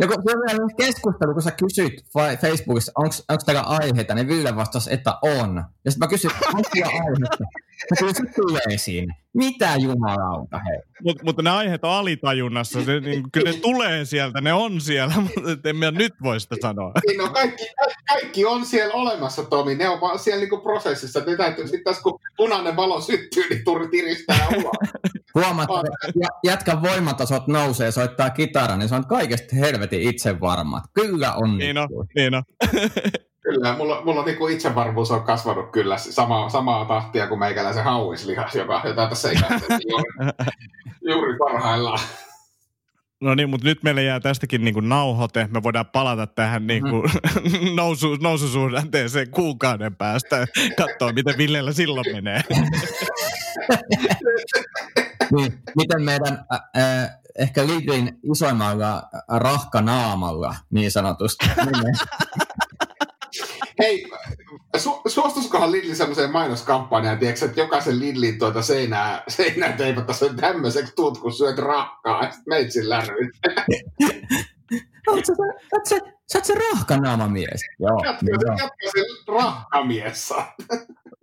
Ja 0.01 0.07
kun 0.07 0.23
se 0.27 0.37
oli 0.37 0.75
keskustelu, 0.77 1.33
kun 1.33 1.43
sä 1.43 1.51
kysyt 1.51 1.93
Facebookissa, 2.41 2.93
onko 2.97 3.43
täällä 3.47 3.63
aiheita, 3.63 4.15
niin 4.15 4.29
Ville 4.29 4.57
vastasi, 4.57 4.95
että 4.95 5.19
on. 5.23 5.65
Ja 5.85 5.91
sitten 5.91 6.07
mä 6.07 6.11
kysyin, 6.11 6.33
onko 6.55 6.69
täällä 6.75 6.93
aiheita? 6.93 7.45
Ja 7.91 7.97
kyllä 7.99 8.13
se 8.13 8.23
tulee 8.37 8.79
siinä. 8.79 9.15
Mitä 9.35 9.77
jumalauta, 9.79 10.61
hei. 10.69 10.79
Mutta 11.05 11.25
mut 11.25 11.43
ne 11.43 11.51
aiheet 11.51 11.85
on 11.85 11.91
alitajunnassa. 11.91 12.85
Se, 12.85 13.01
niin, 13.01 13.31
kyllä 13.33 13.53
ne 13.53 13.59
tulee 13.59 14.05
sieltä, 14.05 14.41
ne 14.41 14.53
on 14.53 14.81
siellä, 14.81 15.15
mutta 15.21 15.69
en 15.69 15.77
minä 15.77 15.91
nyt 15.91 16.15
voi 16.23 16.41
sitä 16.41 16.57
sanoa. 16.63 16.93
Niin, 17.07 17.19
no 17.19 17.29
kaikki, 17.29 17.65
kaikki 18.09 18.45
on 18.45 18.67
siellä 18.67 18.95
olemassa, 18.95 19.45
Tomi. 19.45 19.75
Ne 19.75 19.89
on 19.89 20.01
vaan 20.01 20.19
siellä 20.19 20.41
niinku 20.41 20.59
prosessissa. 20.59 21.21
Ne 21.27 21.37
täytyy 21.37 21.65
sitten 21.65 21.85
taas, 21.85 22.01
kun 22.01 22.19
punainen 22.37 22.77
valo 22.77 23.01
syttyy, 23.01 23.49
niin 23.51 23.65
turi 23.65 23.89
tiristää 23.89 24.47
ulos. 24.57 25.03
Huomaat, 25.35 25.69
että 26.09 26.21
jätkän 26.45 26.83
voimatasot 26.83 27.47
nousee, 27.47 27.91
soittaa 27.91 28.31
kitara, 28.31 28.77
niin 28.77 28.89
se 28.89 28.95
on 28.95 29.07
kaikesta 29.07 29.57
helvetin 29.57 30.03
itsevarmat. 30.03 30.85
Kyllä 30.95 31.33
on. 31.33 31.59
Niin 31.59 31.79
on, 31.79 31.89
niin 32.17 32.35
on. 32.35 32.43
Kyllä, 33.47 33.77
mulla, 33.77 34.03
mulla 34.05 34.21
on 34.21 34.27
niin 34.27 34.51
itsevarmuus 34.53 35.11
on 35.11 35.23
kasvanut 35.23 35.71
kyllä 35.71 35.99
sama, 35.99 36.49
samaa 36.49 36.85
tahtia 36.85 37.27
kuin 37.27 37.39
meikäläisen 37.39 37.85
hauislihas, 37.85 38.55
joka, 38.55 38.83
jota 38.85 39.09
tässä 39.09 39.31
ikäisesti 39.31 39.83
juuri, 39.91 40.31
juuri 41.09 41.37
parhaillaan. 41.39 41.99
No 43.21 43.35
niin, 43.35 43.51
mutta 43.51 43.67
nyt 43.67 43.83
meille 43.83 44.03
jää 44.03 44.21
tästäkin 44.21 44.65
niin 44.65 44.75
kuin 44.75 44.89
nauhoite. 44.89 45.49
Me 45.51 45.63
voidaan 45.63 45.87
palata 45.87 46.27
tähän 46.27 46.67
niin 46.67 46.83
kuin 46.83 47.03
mm-hmm. 47.03 47.77
nousu, 47.81 48.17
noususuhdanteeseen 48.17 49.31
kuukauden 49.31 49.97
päästä. 49.97 50.47
Katsoa, 50.77 51.13
miten 51.13 51.39
Villellä 51.39 51.73
silloin 51.73 52.07
menee. 52.13 52.41
niin, 55.37 55.59
miten 55.77 56.03
meidän 56.03 56.45
äh, 56.77 57.11
ehkä 57.39 57.67
Lidlin 57.67 58.19
isoimmalla 58.33 59.03
rahkanaamalla 59.29 60.55
niin 60.71 60.91
sanotusti. 60.91 61.47
Hei, 63.79 64.07
su- 64.77 65.03
suostuskohan 65.07 65.73
Lidli 65.73 65.95
semmoiseen 65.95 66.31
mainoskampanjaan, 66.33 67.19
tiedätkö, 67.19 67.45
että 67.45 67.61
jokaisen 67.61 68.01
Lidlin 68.01 68.39
tuota 68.39 68.63
seinää, 68.63 69.23
seinää 69.29 69.73
teipattaisiin 69.73 70.37
tämmöiseksi 70.37 70.93
tuut, 70.97 71.19
kun 71.19 71.33
syöt 71.33 71.59
rahkaa, 71.59 72.25
ja 72.25 72.31
sitten 72.31 72.45
meitsin 72.47 72.89
lärryt. 72.89 73.31
Oletko 75.07 75.35
sä, 75.89 75.97
sä, 76.33 76.41
se 76.43 76.55
rahkanaamamies? 76.73 77.61
Joo. 77.79 78.03
Jatka 78.05 78.27
se 78.83 79.05
rahkamies 79.29 80.35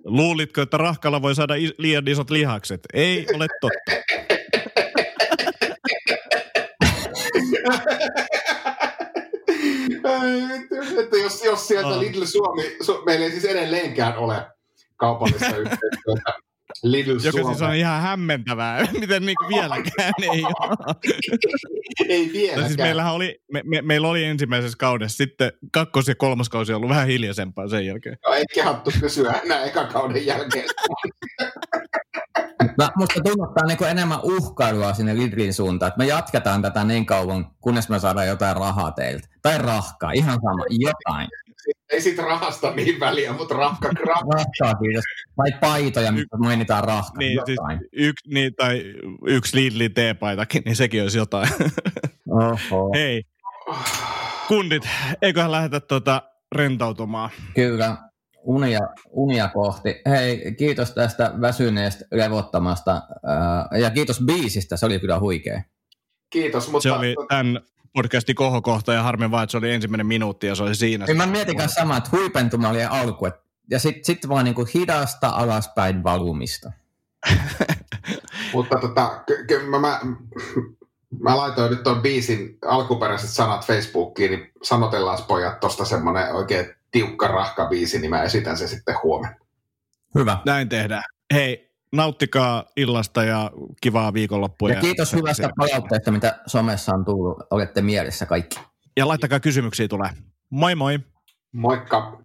Luulitko, 0.06 0.62
että 0.62 0.78
rahkalla 0.78 1.22
voi 1.22 1.36
saada 1.36 1.54
liian 1.78 2.08
isot 2.08 2.30
lihakset? 2.30 2.82
Ei 2.94 3.28
ole 3.36 3.48
totta. 3.62 3.92
että 11.00 11.17
jos, 11.17 11.43
jos 11.43 11.67
sieltä 11.67 11.88
oh. 11.88 12.00
Lidl 12.00 12.26
Suomi, 12.26 12.78
su, 12.82 13.04
meillä 13.06 13.26
ei 13.26 13.32
siis 13.32 13.46
edelleenkään 13.46 14.17
ole 14.17 14.46
kaupallista 14.98 15.58
yhteistyötä 15.58 16.43
Lidl 16.84 17.10
Joka 17.10 17.32
Suomi. 17.32 17.46
siis 17.46 17.62
on 17.62 17.76
ihan 17.76 18.02
hämmentävää, 18.02 18.88
miten 19.00 19.26
niin 19.26 19.36
vieläkään 19.50 20.13
ei 20.22 20.43
ole. 20.43 20.96
ei 22.10 22.30
vieläkään. 22.34 22.62
No 22.62 22.67
siis 22.67 22.78
meillähän 22.78 23.13
oli, 23.13 23.41
me, 23.52 23.62
me, 23.65 23.82
meillä 23.82 24.08
oli 24.08 24.24
ensimmäisessä 24.24 24.78
kaudessa, 24.78 25.17
sitten 25.17 25.52
kakkos- 25.72 26.08
ja 26.08 26.15
kolmas 26.15 26.50
kausi 26.50 26.74
on 26.74 26.78
ollut 26.78 26.89
vähän 26.89 27.08
hiljaisempaa 27.08 27.67
sen 27.67 27.86
jälkeen. 27.86 28.17
No 28.28 28.34
ei 28.34 28.43
kehattu 28.54 28.91
kysyä 29.02 29.32
enää 29.32 29.63
eka 29.63 29.86
kauden 29.86 30.26
jälkeen. 30.26 30.65
Mä, 32.78 32.89
musta 32.95 33.21
tunnuttaa 33.23 33.65
niin 33.65 33.84
enemmän 33.84 34.19
uhkailua 34.23 34.93
sinne 34.93 35.17
Lidlin 35.17 35.54
suuntaan, 35.54 35.88
että 35.88 35.97
me 35.97 36.06
jatketaan 36.06 36.62
tätä 36.62 36.84
niin 36.84 37.06
kauan, 37.06 37.45
kunnes 37.62 37.89
me 37.89 37.99
saadaan 37.99 38.28
jotain 38.28 38.56
rahaa 38.56 38.91
teiltä. 38.91 39.28
Tai 39.41 39.58
rahkaa, 39.58 40.12
ihan 40.12 40.39
sama, 40.41 40.65
jotain. 40.69 41.28
ei 41.91 42.02
siitä 42.02 42.21
rahasta 42.21 42.71
niin 42.71 42.99
väliä, 42.99 43.34
mutta 43.34 43.56
rahka, 43.56 43.89
rahka. 44.06 44.30
Rahkaa, 44.38 44.76
kiitos. 44.76 45.04
Vai 45.38 45.52
paitoja, 45.62 46.12
missä 46.12 46.38
mainitaan 46.38 46.84
rahka. 46.84 47.17
Niin, 47.17 47.39
siis 47.45 47.60
yk, 47.93 48.15
niin, 48.28 48.56
tai 48.56 48.84
yksi 49.28 49.58
Lidlin 49.58 49.93
teepaitakin, 49.93 50.62
niin 50.65 50.76
sekin 50.76 51.02
olisi 51.02 51.17
jotain. 51.17 51.49
Oho. 52.30 52.91
Hei, 52.95 53.23
kundit, 54.47 54.89
eiköhän 55.21 55.52
lähdetä 55.52 55.80
tuota 55.80 56.21
rentoutumaan. 56.56 57.30
Kyllä, 57.56 57.97
unia, 58.44 58.80
unia 59.10 59.48
kohti. 59.48 60.02
Hei, 60.06 60.56
kiitos 60.58 60.92
tästä 60.92 61.34
väsyneestä 61.42 62.06
levottamasta 62.12 63.02
ja 63.80 63.90
kiitos 63.90 64.22
biisistä, 64.26 64.78
se 64.78 64.86
oli 64.86 65.00
kyllä 65.00 65.20
huikea. 65.20 65.62
Kiitos, 66.30 66.70
mutta... 66.70 66.84
Se 66.84 66.92
oli 66.92 67.16
tämän 67.30 67.60
podcastin 67.94 68.36
kohokohta 68.36 68.94
ja 68.94 69.04
harmi 69.04 69.32
vaan, 69.32 69.44
että 69.44 69.52
se 69.52 69.58
oli 69.58 69.72
ensimmäinen 69.72 70.08
minuutti 70.08 70.48
ja 70.48 70.56
se 70.56 70.64
oli 70.64 70.76
siinä. 70.76 71.06
Niin 71.06 71.18
mä 71.18 71.26
mietin 71.26 71.58
kanssa 71.58 71.82
samaa, 71.82 71.98
että 71.98 72.10
huipentuma 72.12 72.70
oli 72.70 72.84
alku, 72.84 73.26
et, 73.26 73.36
ja 73.70 73.80
sitten 73.80 74.06
sit 74.06 74.30
vaan 74.30 74.46
niinku 74.46 74.68
hidasta 74.74 75.30
alaspäin 75.30 76.04
valumista. 76.04 76.72
mutta 78.54 78.78
tota, 78.78 79.24
ky- 79.48 79.66
mä, 79.70 79.80
mä, 79.80 80.00
mä 81.20 81.38
laitoin 81.38 81.72
nyt 81.72 81.84
tuon 81.84 82.02
biisin 82.02 82.58
alkuperäiset 82.66 83.30
sanat 83.30 83.66
Facebookiin, 83.66 84.32
niin 84.32 84.52
sanotellaan 84.64 85.24
pojat 85.28 85.60
tosta 85.60 85.86
semmonen 85.86 86.34
oikein 86.34 86.76
tiukka 86.94 87.28
rahka 87.28 87.66
biisi, 87.66 88.00
niin 88.00 88.10
mä 88.10 88.24
esitän 88.24 88.58
se 88.58 88.68
sitten 88.68 88.96
huomenna. 89.04 89.38
Hyvä. 90.16 90.38
Näin 90.46 90.70
tehdään. 90.70 91.04
Hei, 91.34 91.74
nauttikaa 91.92 92.66
illasta 92.78 93.24
ja 93.24 93.52
kivaa 93.82 94.14
viikonloppua. 94.14 94.70
Ja, 94.70 94.76
ja 94.76 94.82
kiitos 94.82 95.14
hyvästä 95.14 95.50
palautteesta, 95.58 96.12
mitä 96.12 96.40
somessa 96.46 96.92
on 96.96 97.06
tullut. 97.06 97.38
Olette 97.50 97.82
mielessä 97.82 98.26
kaikki. 98.26 98.60
Ja 98.98 99.08
laittakaa 99.08 99.40
kysymyksiä 99.40 99.88
tulee. 99.88 100.10
Moi 100.50 100.76
moi! 100.76 101.00
Moikka! 101.52 102.18